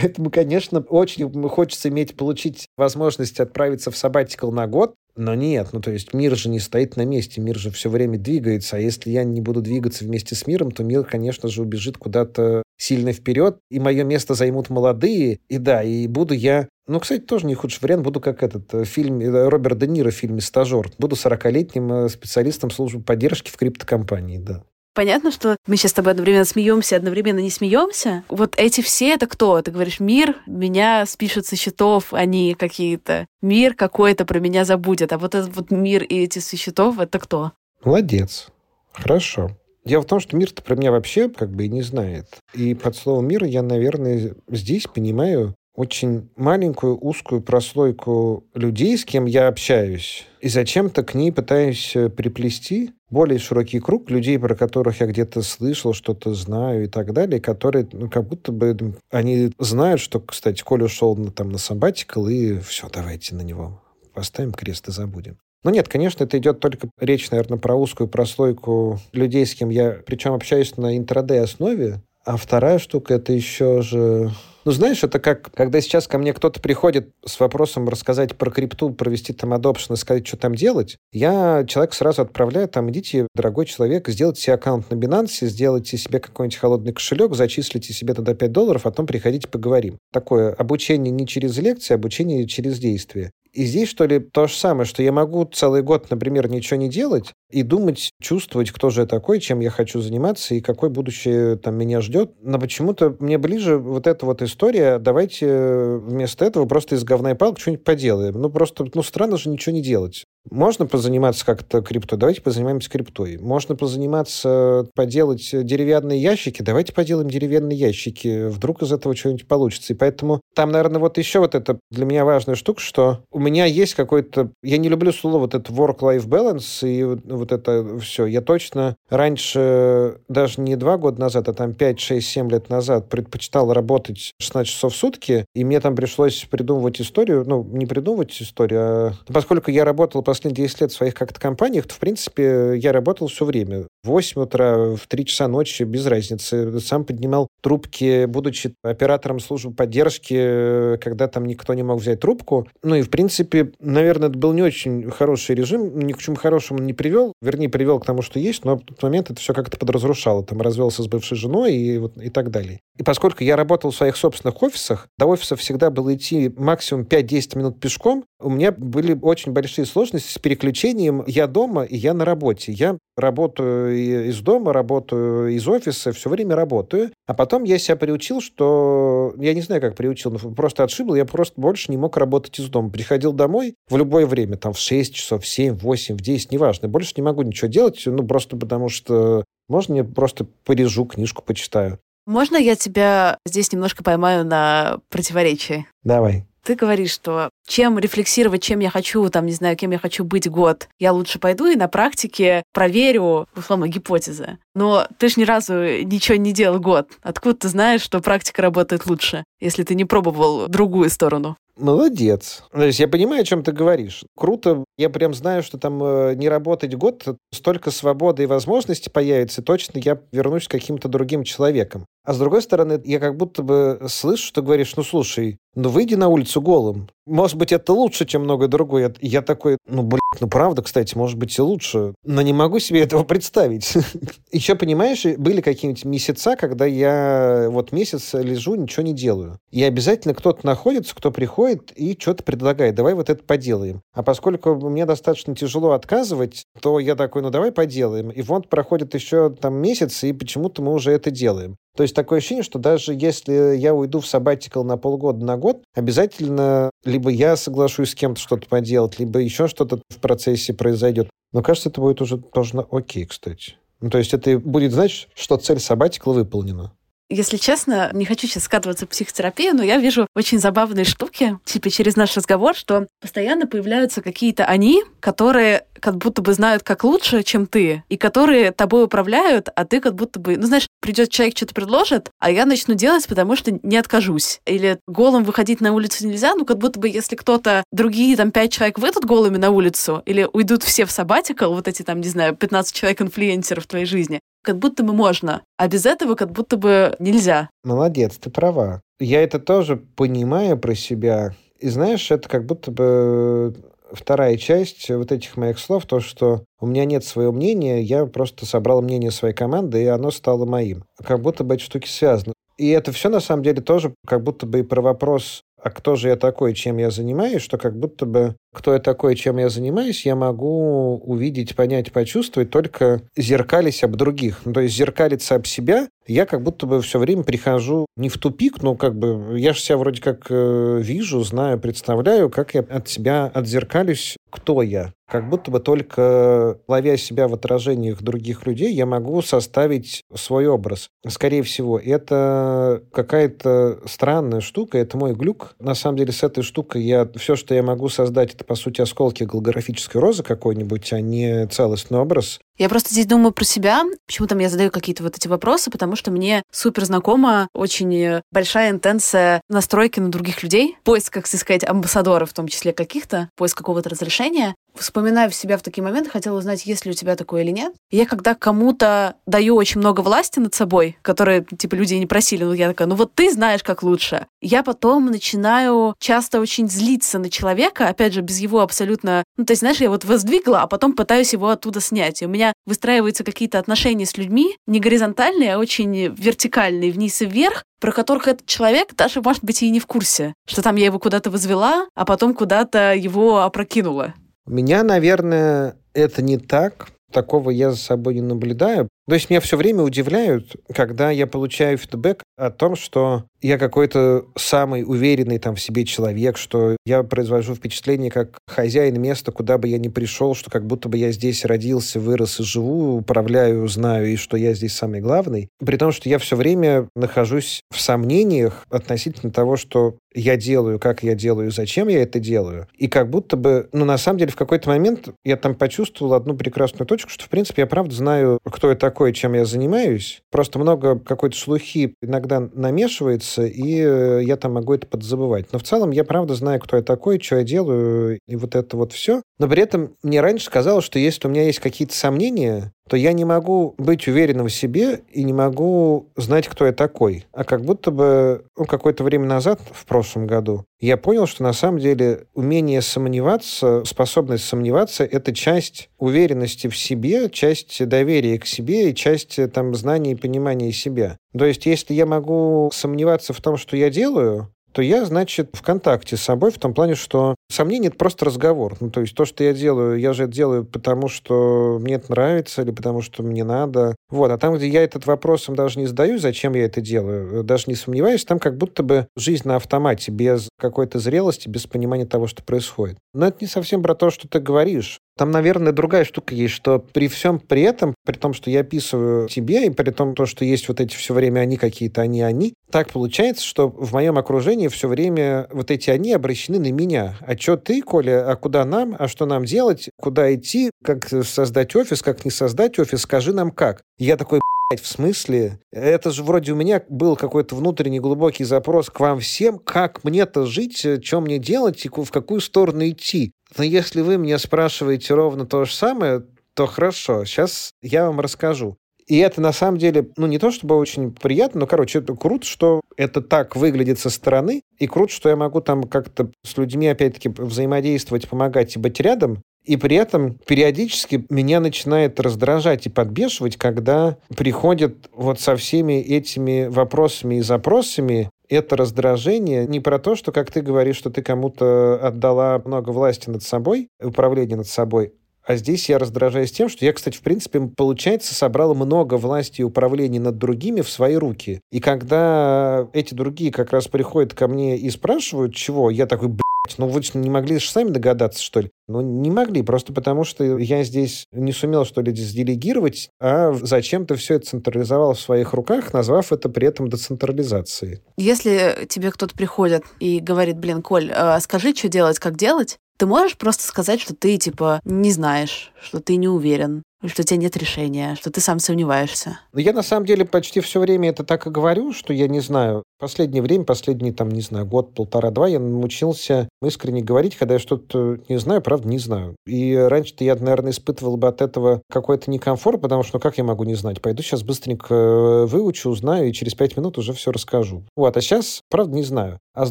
[0.00, 5.80] Поэтому, конечно, очень хочется иметь, получить возможность отправиться в сабатикл на год, но нет, ну
[5.80, 9.10] то есть мир же не стоит на месте, мир же все время двигается, а если
[9.10, 13.58] я не буду двигаться вместе с миром, то мир, конечно же, убежит куда-то сильно вперед,
[13.68, 17.80] и мое место займут молодые, и да, и буду я ну, кстати, тоже не худший
[17.82, 18.02] вариант.
[18.02, 20.90] Буду как этот э, фильм э, Роберт Де Ниро в фильме «Стажер».
[20.98, 24.64] Буду 40-летним э, специалистом службы поддержки в криптокомпании, да.
[24.98, 28.24] Понятно, что мы сейчас с тобой одновременно смеемся, одновременно не смеемся.
[28.28, 29.62] Вот эти все это кто?
[29.62, 33.28] Ты говоришь, мир меня спишет со счетов, они какие-то.
[33.40, 35.12] Мир какой-то про меня забудет.
[35.12, 37.52] А вот этот вот мир и эти со счетов, это кто?
[37.84, 38.48] Молодец.
[38.90, 39.52] Хорошо.
[39.84, 42.26] Дело в том, что мир-то про меня вообще как бы и не знает.
[42.52, 49.26] И под словом «мир» я, наверное, здесь понимаю очень маленькую узкую прослойку людей, с кем
[49.26, 55.00] я общаюсь, и зачем-то к ней пытаюсь э, приплести более широкий круг людей, про которых
[55.00, 60.00] я где-то слышал, что-то знаю и так далее, которые ну, как будто бы они знают,
[60.00, 63.80] что, кстати, Коля ушел на, там, на сабатикл, и все, давайте на него
[64.14, 65.38] поставим крест и забудем.
[65.64, 69.98] Но нет, конечно, это идет только речь, наверное, про узкую прослойку людей, с кем я,
[70.06, 74.30] причем общаюсь на интрадей основе, а вторая штука, это еще же
[74.68, 78.90] ну, знаешь, это как, когда сейчас ко мне кто-то приходит с вопросом рассказать про крипту,
[78.90, 83.64] провести там adoption и сказать, что там делать, я человек сразу отправляю, там, идите, дорогой
[83.64, 88.52] человек, сделайте себе аккаунт на Binance, сделайте себе какой-нибудь холодный кошелек, зачислите себе туда 5
[88.52, 89.96] долларов, а потом приходите поговорим.
[90.12, 93.30] Такое обучение не через лекции, а обучение через действие.
[93.52, 96.88] И здесь, что ли, то же самое, что я могу целый год, например, ничего не
[96.88, 101.56] делать и думать, чувствовать, кто же я такой, чем я хочу заниматься и какое будущее
[101.56, 102.32] там меня ждет.
[102.42, 107.34] Но почему-то мне ближе вот эта вот история, давайте вместо этого просто из говна и
[107.34, 108.34] палок что-нибудь поделаем.
[108.40, 110.24] Ну, просто, ну, странно же ничего не делать.
[110.50, 113.38] Можно позаниматься как-то крипто, давайте позанимаемся криптой.
[113.38, 118.48] Можно позаниматься, поделать деревянные ящики, давайте поделаем деревянные ящики.
[118.48, 119.92] Вдруг из этого что-нибудь получится.
[119.92, 123.64] И поэтому там, наверное, вот еще вот это для меня важная штука, что у меня
[123.64, 124.50] есть какой-то...
[124.62, 128.26] Я не люблю слово вот это work-life balance и вот это все.
[128.26, 133.08] Я точно раньше, даже не два года назад, а там 5, 6, 7 лет назад
[133.08, 138.40] предпочитал работать 16 часов в сутки, и мне там пришлось придумывать историю, ну, не придумывать
[138.40, 142.76] историю, а поскольку я работал последние 10 лет в своих как-то компаниях, то, в принципе,
[142.76, 143.86] я работал все время.
[144.04, 146.78] В 8 утра, в 3 часа ночи, без разницы.
[146.80, 152.68] Сам поднимал трубки, будучи оператором службы поддержки, когда там никто не мог взять трубку.
[152.82, 156.78] Ну и, в принципе, наверное, это был не очень хороший режим, ни к чему хорошему
[156.78, 157.32] не привел.
[157.42, 160.44] Вернее, привел к тому, что есть, но в тот момент это все как-то подразрушало.
[160.44, 162.80] Там развелся с бывшей женой и, вот, и так далее.
[162.96, 167.58] И поскольку я работал в своих собственных офисах, до офиса всегда было идти максимум 5-10
[167.58, 172.24] минут пешком, у меня были очень большие сложности с переключением я дома и я на
[172.24, 172.72] работе.
[172.72, 177.10] Я работаю из дома, работаю из офиса, все время работаю.
[177.26, 179.32] А потом я себя приучил, что...
[179.38, 181.14] Я не знаю, как приучил, но просто отшибл.
[181.14, 182.90] Я просто больше не мог работать из дома.
[182.90, 186.52] Приходил домой в любое время, там в 6 часов, в 7, в 8, в 10,
[186.52, 186.88] неважно.
[186.88, 189.44] Больше не могу ничего делать, ну, просто потому что...
[189.68, 191.98] Можно я просто порежу, книжку почитаю.
[192.26, 195.86] Можно я тебя здесь немножко поймаю на противоречии?
[196.02, 200.22] Давай ты говоришь, что чем рефлексировать, чем я хочу, там, не знаю, кем я хочу
[200.22, 204.58] быть год, я лучше пойду и на практике проверю, условно, гипотезы.
[204.74, 207.08] Но ты ж ни разу ничего не делал год.
[207.22, 211.56] Откуда ты знаешь, что практика работает лучше, если ты не пробовал другую сторону?
[211.78, 212.64] Молодец.
[212.72, 214.24] То есть я понимаю, о чем ты говоришь.
[214.36, 214.84] Круто.
[214.98, 220.00] Я прям знаю, что там э, не работать год, столько свободы и возможностей появится, точно
[220.00, 222.04] я вернусь к каким-то другим человеком.
[222.28, 226.14] А с другой стороны, я как будто бы слышу, что говоришь, ну слушай, ну выйди
[226.14, 227.08] на улицу голым.
[227.24, 229.14] Может быть, это лучше, чем многое другое.
[229.20, 232.14] Я такой, ну, блин, ну правда, кстати, может быть и лучше.
[232.24, 233.94] Но не могу себе этого представить.
[234.52, 239.58] Еще, понимаешь, были какие-нибудь месяца, когда я вот месяц лежу, ничего не делаю.
[239.70, 242.94] И обязательно кто-то находится, кто приходит и что-то предлагает.
[242.94, 244.02] Давай вот это поделаем.
[244.12, 248.30] А поскольку мне достаточно тяжело отказывать, то я такой, ну давай поделаем.
[248.30, 251.76] И вот проходит еще там месяц, и почему-то мы уже это делаем.
[251.98, 255.82] То есть такое ощущение, что даже если я уйду в сабатикл на полгода, на год,
[255.96, 261.28] обязательно либо я соглашусь с кем-то что-то поделать, либо еще что-то в процессе произойдет.
[261.52, 263.78] Но кажется, это будет уже тоже окей, кстати.
[264.00, 266.92] Ну, то есть это будет значить, что цель сабатикла выполнена.
[267.30, 271.90] Если честно, не хочу сейчас скатываться в психотерапию, но я вижу очень забавные штуки, типа
[271.90, 277.42] через наш разговор, что постоянно появляются какие-то они, которые как будто бы знают, как лучше,
[277.42, 281.56] чем ты, и которые тобой управляют, а ты как будто бы, ну, знаешь, придет человек,
[281.56, 284.60] что-то предложит, а я начну делать, потому что не откажусь.
[284.64, 288.72] Или голым выходить на улицу нельзя, ну, как будто бы, если кто-то, другие там пять
[288.72, 292.56] человек выйдут голыми на улицу, или уйдут все в сабатикл, вот эти там, не знаю,
[292.56, 297.16] 15 человек-инфлюенсеров в твоей жизни, как будто бы можно, а без этого как будто бы
[297.18, 297.70] нельзя.
[297.84, 299.00] Молодец, ты права.
[299.18, 301.54] Я это тоже понимаю про себя.
[301.80, 303.74] И знаешь, это как будто бы
[304.12, 308.66] вторая часть вот этих моих слов, то, что у меня нет своего мнения, я просто
[308.66, 311.04] собрал мнение своей команды, и оно стало моим.
[311.24, 312.52] Как будто бы эти штуки связаны.
[312.76, 316.14] И это все, на самом деле, тоже как будто бы и про вопрос, а кто
[316.14, 319.68] же я такой, чем я занимаюсь, что как будто бы кто я такой, чем я
[319.68, 324.60] занимаюсь, я могу увидеть, понять, почувствовать, только зеркались об других.
[324.64, 328.36] Ну, то есть зеркалиться об себя, я как будто бы все время прихожу не в
[328.36, 332.80] тупик, но как бы я же себя вроде как э, вижу, знаю, представляю, как я
[332.80, 335.12] от себя отзеркалюсь, кто я.
[335.26, 341.10] Как будто бы только ловя себя в отражениях других людей, я могу составить свой образ.
[341.26, 345.76] Скорее всего, это какая-то странная штука, это мой глюк.
[345.78, 349.00] На самом деле, с этой штукой я все, что я могу создать, это, по сути,
[349.00, 352.60] осколки голографической розы какой-нибудь, а не целостный образ.
[352.76, 354.02] Я просто здесь думаю про себя.
[354.26, 355.90] Почему там я задаю какие-то вот эти вопросы?
[355.90, 360.96] Потому что мне супер знакома очень большая интенция настройки на других людей.
[361.02, 364.76] Поиск, как сказать, амбассадоров, в том числе каких-то, поиск какого-то разрешения.
[364.98, 367.94] Вспоминаю себя в такие моменты, хотела узнать, есть ли у тебя такое или нет.
[368.10, 372.72] я когда кому-то даю очень много власти над собой, которые, типа, люди не просили, ну
[372.72, 374.46] я такая, ну вот ты знаешь, как лучше.
[374.60, 379.44] Я потом начинаю часто очень злиться на человека, опять же, без его абсолютно...
[379.56, 382.42] Ну, то есть, знаешь, я вот воздвигла, а потом пытаюсь его оттуда снять.
[382.42, 387.46] И у меня выстраиваются какие-то отношения с людьми, не горизонтальные, а очень вертикальные, вниз и
[387.46, 391.06] вверх, про которых этот человек даже, может быть, и не в курсе, что там я
[391.06, 394.34] его куда-то возвела, а потом куда-то его опрокинула.
[394.68, 397.08] У меня, наверное, это не так.
[397.32, 399.08] Такого я за собой не наблюдаю.
[399.28, 404.46] То есть меня все время удивляют, когда я получаю фидбэк о том, что я какой-то
[404.56, 409.88] самый уверенный там в себе человек, что я произвожу впечатление как хозяин места, куда бы
[409.88, 414.32] я ни пришел, что как будто бы я здесь родился, вырос и живу, управляю, знаю,
[414.32, 415.68] и что я здесь самый главный.
[415.78, 421.22] При том, что я все время нахожусь в сомнениях относительно того, что я делаю, как
[421.22, 422.86] я делаю, зачем я это делаю.
[422.96, 426.54] И как будто бы, ну, на самом деле, в какой-то момент я там почувствовал одну
[426.54, 430.42] прекрасную точку, что, в принципе, я правда знаю, кто я такой, такое, чем я занимаюсь.
[430.48, 435.72] Просто много какой-то шлухи иногда намешивается, и э, я там могу это подзабывать.
[435.72, 438.96] Но в целом я правда знаю, кто я такой, что я делаю, и вот это
[438.96, 439.42] вот все.
[439.58, 443.32] Но при этом мне раньше казалось, что если у меня есть какие-то сомнения, то я
[443.32, 447.46] не могу быть уверенным в себе и не могу знать, кто я такой.
[447.52, 451.72] А как будто бы ну, какое-то время назад, в прошлом году, я понял, что на
[451.72, 459.10] самом деле умение сомневаться, способность сомневаться— это часть уверенности в себе, часть доверия к себе
[459.10, 461.36] и часть там, знаний и понимания себя.
[461.56, 465.82] То есть если я могу сомневаться в том, что я делаю, то я, значит, в
[465.82, 468.96] контакте с собой в том плане, что Сомнение— это просто разговор.
[469.00, 472.30] Ну, то есть то, что я делаю, я же это делаю потому, что мне это
[472.30, 474.16] нравится или потому, что мне надо.
[474.30, 474.50] Вот.
[474.50, 477.94] А там, где я этот вопросом даже не задаю, зачем я это делаю, даже не
[477.94, 482.62] сомневаюсь, там как будто бы жизнь на автомате, без какой-то зрелости, без понимания того, что
[482.62, 483.18] происходит.
[483.34, 485.18] Но это не совсем про то, что ты говоришь.
[485.36, 489.48] Там, наверное, другая штука есть, что при всем при этом, при том, что я описываю
[489.48, 492.74] тебе, и при том, то, что есть вот эти все время они какие-то, они, они,
[492.90, 497.36] так получается, что в моем окружении все время вот эти они обращены на меня.
[497.40, 501.94] А что ты, Коля, а куда нам, а что нам делать, куда идти, как создать
[501.96, 504.02] офис, как не создать офис, скажи нам как.
[504.18, 504.60] Я такой,
[504.96, 505.80] в смысле?
[505.92, 510.64] Это же вроде у меня был какой-то внутренний глубокий запрос к вам всем, как мне-то
[510.64, 513.52] жить, что мне делать и в какую сторону идти.
[513.76, 516.42] Но если вы меня спрашиваете ровно то же самое,
[516.74, 518.96] то хорошо, сейчас я вам расскажу.
[519.28, 522.66] И это на самом деле, ну, не то чтобы очень приятно, но, короче, это круто,
[522.66, 527.06] что это так выглядит со стороны, и круто, что я могу там как-то с людьми,
[527.06, 533.76] опять-таки, взаимодействовать, помогать и быть рядом, и при этом периодически меня начинает раздражать и подбешивать,
[533.76, 540.52] когда приходят вот со всеми этими вопросами и запросами это раздражение не про то, что,
[540.52, 545.32] как ты говоришь, что ты кому-то отдала много власти над собой, управления над собой,
[545.68, 549.84] а здесь я раздражаюсь тем, что я, кстати, в принципе, получается, собрал много власти и
[549.84, 551.82] управления над другими в свои руки.
[551.92, 556.56] И когда эти другие как раз приходят ко мне и спрашивают, чего, я такой,
[556.96, 558.90] ну вы не могли же сами догадаться, что ли?
[559.08, 564.36] Ну, не могли, просто потому что я здесь не сумел что ли сделегировать, а зачем-то
[564.36, 568.20] все это централизовал в своих руках, назвав это при этом децентрализацией.
[568.38, 573.26] Если тебе кто-то приходит и говорит, блин, Коль, а скажи, что делать, как делать, ты
[573.26, 577.56] можешь просто сказать, что ты, типа, не знаешь, что ты не уверен, что у тебя
[577.56, 579.60] нет решения, что ты сам сомневаешься.
[579.72, 582.60] Ну, я на самом деле почти все время это так и говорю, что я не
[582.60, 583.02] знаю.
[583.18, 588.38] Последнее время, последний, там, не знаю, год, полтора-два, я научился искренне говорить, когда я что-то
[588.48, 589.56] не знаю, правда, не знаю.
[589.66, 593.64] И раньше-то я, наверное, испытывал бы от этого какой-то некомфорт, потому что, ну, как я
[593.64, 594.22] могу не знать?
[594.22, 598.04] Пойду сейчас быстренько э, выучу, узнаю, и через пять минут уже все расскажу.
[598.14, 599.58] Вот, а сейчас, правда, не знаю.
[599.74, 599.90] А с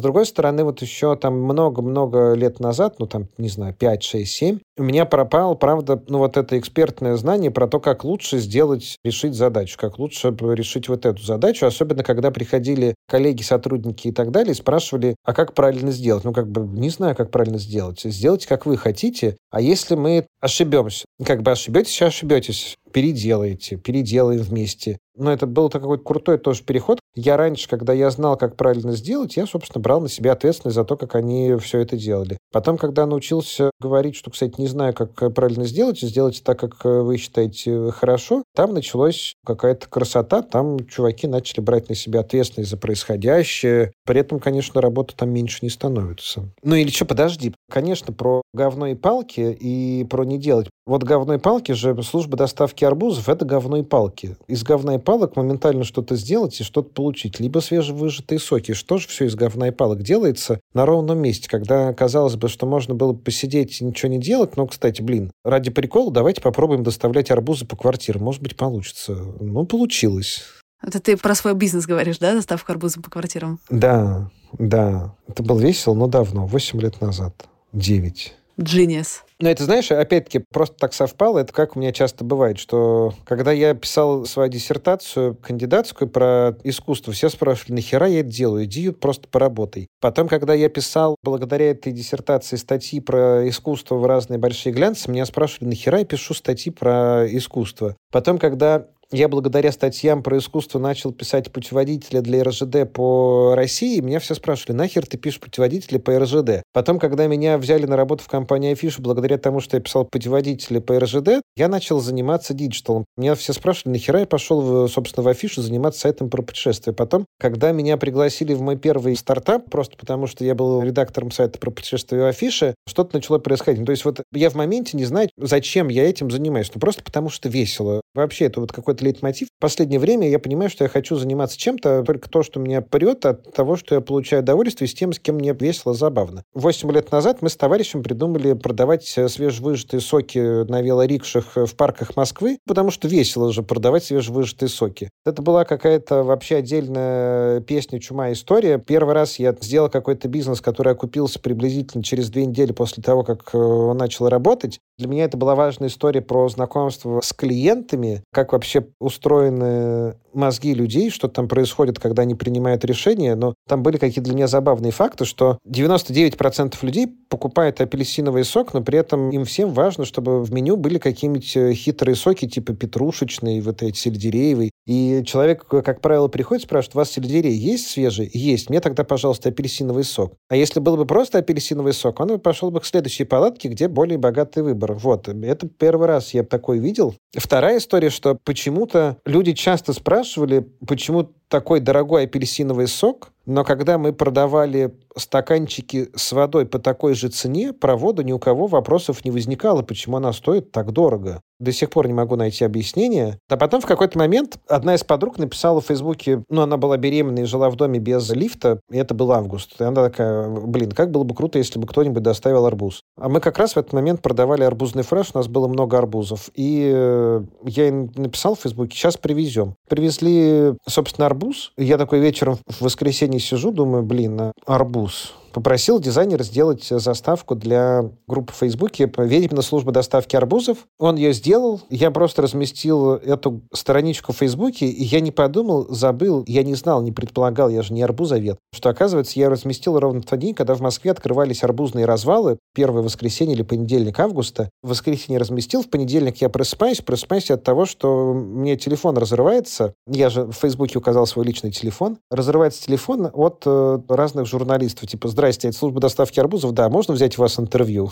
[0.00, 4.58] другой стороны, вот еще там много-много лет назад, ну, там, не знаю, 5, 6, 7,
[4.78, 9.34] у меня пропал, правда, ну, вот это экспертное знание про то, как лучше сделать, решить
[9.34, 14.54] задачу, как лучше решить вот эту задачу, особенно когда приходили коллеги, сотрудники и так далее,
[14.54, 16.24] спрашивали, а как правильно сделать?
[16.24, 18.00] Ну, как бы, не знаю, как правильно сделать.
[18.02, 21.04] Сделайте, как вы хотите, а если мы ошибемся?
[21.24, 24.98] Как бы ошибетесь, ошибетесь переделаете, переделаем вместе.
[25.18, 27.00] Но это был такой крутой тоже переход.
[27.14, 30.84] Я раньше, когда я знал, как правильно сделать, я, собственно, брал на себя ответственность за
[30.84, 32.38] то, как они все это делали.
[32.52, 37.16] Потом, когда научился говорить, что, кстати, не знаю, как правильно сделать, сделайте так, как вы
[37.16, 43.92] считаете хорошо, там началась какая-то красота, там чуваки начали брать на себя ответственность за происходящее.
[44.06, 46.48] При этом, конечно, работа там меньше не становится.
[46.62, 47.52] Ну или что, подожди.
[47.68, 50.68] Конечно, про говно и палки и про не делать.
[50.86, 54.36] Вот говно и палки же, служба доставки арбузов, это говно и палки.
[54.46, 57.40] Из говна и палок моментально что-то сделать и что-то получить.
[57.40, 58.74] Либо свежевыжатые соки.
[58.74, 62.66] Что же все из говна и палок делается на ровном месте, когда казалось бы, что
[62.66, 64.58] можно было посидеть и ничего не делать.
[64.58, 68.22] Но, кстати, блин, ради прикола давайте попробуем доставлять арбузы по квартирам.
[68.22, 69.14] Может быть, получится.
[69.40, 70.42] Ну, получилось.
[70.82, 73.60] Это ты про свой бизнес говоришь, да, доставка арбуза по квартирам?
[73.70, 75.16] Да, да.
[75.26, 77.48] Это было весело, но давно, 8 лет назад.
[77.72, 78.36] 9.
[78.58, 79.22] Genius.
[79.40, 81.38] Но это, знаешь, опять-таки, просто так совпало.
[81.38, 87.12] Это как у меня часто бывает, что когда я писал свою диссертацию кандидатскую про искусство,
[87.12, 88.64] все спрашивали, нахера я это делаю?
[88.64, 89.88] Иди просто поработай.
[90.00, 95.24] Потом, когда я писал, благодаря этой диссертации, статьи про искусство в разные большие глянцы, меня
[95.24, 97.96] спрашивали, нахера я пишу статьи про искусство?
[98.10, 104.00] Потом, когда я благодаря статьям про искусство начал писать путеводители для РЖД по России.
[104.00, 106.62] Меня все спрашивали, нахер ты пишешь путеводители по РЖД?
[106.72, 110.78] Потом, когда меня взяли на работу в компанию Афишу, благодаря тому, что я писал путеводители
[110.78, 113.06] по РЖД, я начал заниматься digital ом.
[113.16, 116.92] Меня все спрашивали, нахера я пошел, собственно, в Афишу заниматься сайтом про путешествия.
[116.92, 121.58] Потом, когда меня пригласили в мой первый стартап, просто потому что я был редактором сайта
[121.58, 123.80] про путешествия в Афише, что-то начало происходить.
[123.80, 126.70] Ну, то есть вот я в моменте не знаю, зачем я этим занимаюсь.
[126.74, 128.02] Ну, просто потому что весело.
[128.14, 129.48] Вообще, это вот какой-то лейтмотив.
[129.48, 133.26] В последнее время я понимаю, что я хочу заниматься чем-то, только то, что меня прет
[133.26, 136.42] от того, что я получаю удовольствие с тем, с кем мне весело, забавно.
[136.54, 142.16] Восемь лет назад мы с товарищем придумали продавать э, свежевыжатые соки на велорикшах в парках
[142.16, 145.10] Москвы, потому что весело же продавать свежевыжатые соки.
[145.24, 148.78] Это была какая-то вообще отдельная песня «Чума история».
[148.78, 153.54] Первый раз я сделал какой-то бизнес, который окупился приблизительно через две недели после того, как
[153.54, 154.80] э, он начал работать.
[154.98, 161.10] Для меня это была важная история про знакомство с клиентами, как вообще устроены мозги людей,
[161.10, 163.34] что там происходит, когда они принимают решения.
[163.34, 168.82] Но там были какие-то для меня забавные факты, что 99% людей покупают апельсиновый сок, но
[168.82, 173.60] при этом им всем важно, чтобы в меню были какие-нибудь э, хитрые соки, типа петрушечный,
[173.60, 174.70] вот эти сельдереевый.
[174.86, 178.30] И человек, как правило, приходит, спрашивает, у вас сельдерей есть свежий?
[178.32, 178.70] Есть.
[178.70, 180.32] Мне тогда, пожалуйста, апельсиновый сок.
[180.48, 183.88] А если был бы просто апельсиновый сок, он бы пошел бы к следующей палатке, где
[183.88, 184.94] более богатый выбор.
[184.94, 185.28] Вот.
[185.28, 187.14] Это первый раз я такой видел.
[187.36, 188.34] Вторая история, что
[188.78, 196.32] почему-то люди часто спрашивали, почему такой дорогой апельсиновый сок, но когда мы продавали стаканчики с
[196.32, 200.34] водой по такой же цене, про воду ни у кого вопросов не возникало, почему она
[200.34, 201.40] стоит так дорого.
[201.58, 203.38] До сих пор не могу найти объяснение.
[203.48, 207.40] А потом в какой-то момент одна из подруг написала в Фейсбуке, ну, она была беременна
[207.40, 209.80] и жила в доме без лифта, и это был август.
[209.80, 213.00] И она такая, блин, как было бы круто, если бы кто-нибудь доставил арбуз.
[213.16, 216.50] А мы как раз в этот момент продавали арбузный фреш, у нас было много арбузов.
[216.54, 219.74] И э, я ей написал в Фейсбуке, сейчас привезем.
[219.88, 221.37] Привезли, собственно, арбуз.
[221.76, 228.52] Я такой вечером в воскресенье сижу, думаю, блин, арбуз попросил дизайнера сделать заставку для группы
[228.52, 230.78] в Фейсбуке «Ведьмина служба доставки арбузов».
[230.98, 231.80] Он ее сделал.
[231.90, 237.02] Я просто разместил эту страничку в Фейсбуке, и я не подумал, забыл, я не знал,
[237.02, 240.74] не предполагал, я же не арбузовед, что, оказывается, я разместил ровно в тот день, когда
[240.74, 244.70] в Москве открывались арбузные развалы, первое воскресенье или понедельник августа.
[244.82, 249.94] В воскресенье разместил, в понедельник я просыпаюсь, просыпаюсь от того, что мне телефон разрывается.
[250.06, 252.18] Я же в Фейсбуке указал свой личный телефон.
[252.30, 256.72] Разрывается телефон от э, разных журналистов, типа Здрасте, это служба доставки арбузов.
[256.72, 258.10] Да, можно взять у вас интервью?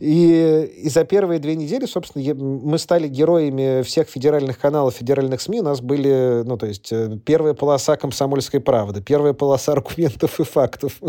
[0.00, 5.60] И, и за первые две недели, собственно, мы стали героями всех федеральных каналов, федеральных СМИ.
[5.60, 10.44] У нас были, ну, то есть, э, первая полоса «Комсомольской правды», первая полоса аргументов и
[10.44, 11.00] фактов,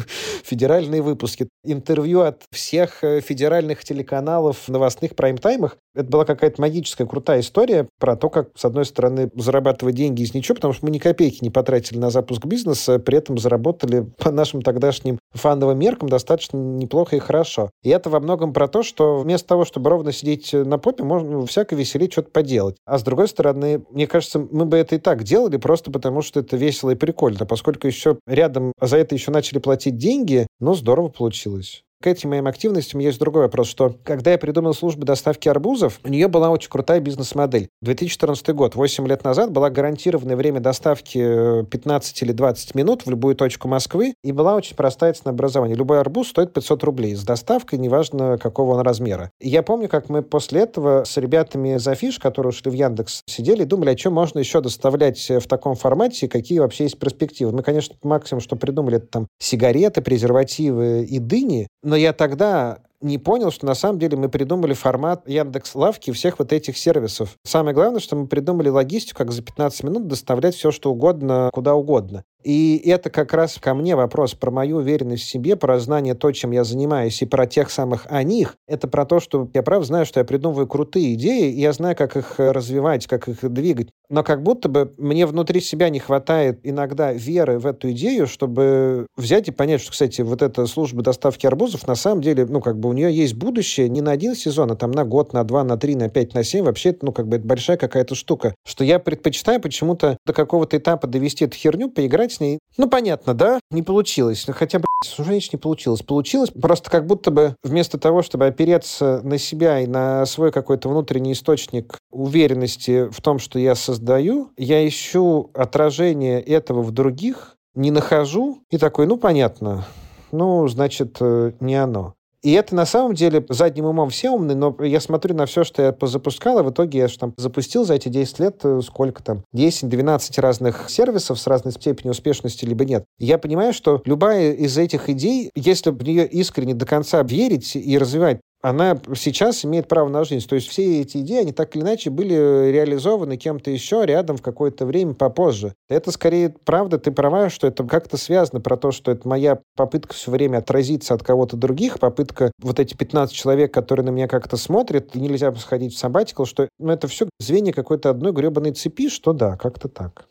[0.44, 5.78] федеральные выпуски, интервью от всех э, федеральных телеканалов новостных прайм-таймах.
[6.00, 10.34] Это была какая-то магическая, крутая история про то, как, с одной стороны, зарабатывать деньги из
[10.34, 14.32] ничего, потому что мы ни копейки не потратили на запуск бизнеса, при этом заработали по
[14.32, 17.70] нашим тогдашним фановым меркам достаточно неплохо и хорошо.
[17.84, 21.46] И это во многом про то, что вместо того, чтобы ровно сидеть на попе, можно
[21.46, 22.78] всяко веселить что-то поделать.
[22.86, 26.40] А с другой стороны, мне кажется, мы бы это и так делали, просто потому что
[26.40, 27.46] это весело и прикольно.
[27.46, 31.84] Поскольку еще рядом за это еще начали платить деньги, ну, здорово получилось.
[32.02, 36.08] К этим моим активностям есть другой вопрос, что когда я придумал службу доставки арбузов, у
[36.08, 37.68] нее была очень крутая бизнес-модель.
[37.82, 43.10] 2014 год, 8 лет назад, была гарантированное время доставки 15 э, или 20 минут в
[43.10, 45.76] любую точку Москвы, и была очень простая ценообразование.
[45.76, 49.30] Любой арбуз стоит 500 рублей с доставкой, неважно какого он размера.
[49.42, 53.24] И я помню, как мы после этого с ребятами за фиш, которые ушли в Яндекс,
[53.26, 57.52] сидели и думали, а что можно еще доставлять в таком формате, какие вообще есть перспективы.
[57.52, 63.18] Мы, конечно, максимум, что придумали, это там сигареты, презервативы и дыни, но я тогда не
[63.18, 67.38] понял, что на самом деле мы придумали формат Яндекс Лавки всех вот этих сервисов.
[67.44, 71.76] Самое главное, что мы придумали логистику, как за 15 минут доставлять все, что угодно, куда
[71.76, 72.24] угодно.
[72.44, 76.32] И это как раз ко мне вопрос про мою уверенность в себе, про знание то,
[76.32, 78.56] чем я занимаюсь, и про тех самых о них.
[78.68, 81.96] Это про то, что я прав знаю, что я придумываю крутые идеи, и я знаю,
[81.96, 83.90] как их развивать, как их двигать.
[84.10, 89.06] Но как будто бы мне внутри себя не хватает иногда веры в эту идею, чтобы
[89.18, 92.80] взять и понять, что, кстати, вот эта служба доставки арбузов, на самом деле, ну, как
[92.80, 95.64] бы у нее есть будущее не на один сезон, а там на год, на два,
[95.64, 96.66] на три, на пять, на семь.
[96.66, 98.56] Вообще, ну, как бы это большая какая-то штука.
[98.66, 102.60] Что я предпочитаю почему-то до какого-то этапа довести эту херню, поиграть с ней.
[102.78, 103.60] Ну, понятно, да?
[103.72, 104.46] Не получилось.
[104.48, 106.02] Ну, хотя, блядь, уже не получилось.
[106.02, 110.90] Получилось просто как будто бы вместо того, чтобы опереться на себя и на свой какой-то
[110.90, 117.92] внутренний источник уверенности в том, что я создаю, я ищу отражение этого в других, не
[117.92, 119.86] нахожу и такой, ну, понятно,
[120.32, 122.16] ну, значит, э, не оно.
[122.42, 125.82] И это на самом деле задним умом все умны, но я смотрю на все, что
[125.82, 129.22] я запускал, и в итоге я же там запустил за эти 10 лет э, сколько
[129.22, 133.04] там, 10-12 разных сервисов с разной степенью успешности, либо нет.
[133.18, 137.98] Я понимаю, что любая из этих идей, если в нее искренне до конца верить и
[137.98, 140.48] развивать, она сейчас имеет право на жизнь.
[140.48, 142.34] То есть все эти идеи, они так или иначе были
[142.72, 145.74] реализованы кем-то еще рядом в какое-то время попозже.
[145.88, 150.14] Это скорее правда, ты права, что это как-то связано про то, что это моя попытка
[150.14, 154.58] все время отразиться от кого-то других, попытка вот эти 15 человек, которые на меня как-то
[154.58, 159.10] смотрят, и нельзя сходить в сабатикл, что ну, это все звенья какой-то одной гребаной цепи,
[159.10, 160.28] что да, как-то так.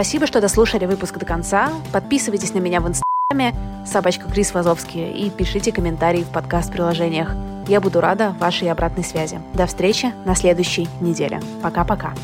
[0.00, 1.70] Спасибо, что дослушали выпуск до конца.
[1.92, 7.36] Подписывайтесь на меня в инстаграме собачка Крис Вазовский и пишите комментарии в подкаст-приложениях.
[7.68, 9.42] Я буду рада вашей обратной связи.
[9.52, 11.42] До встречи на следующей неделе.
[11.62, 12.14] Пока-пока.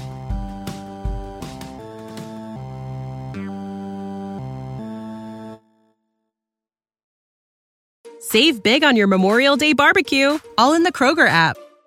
[8.23, 11.59] Save big on your Memorial Day barbecue, all in the Kroger app.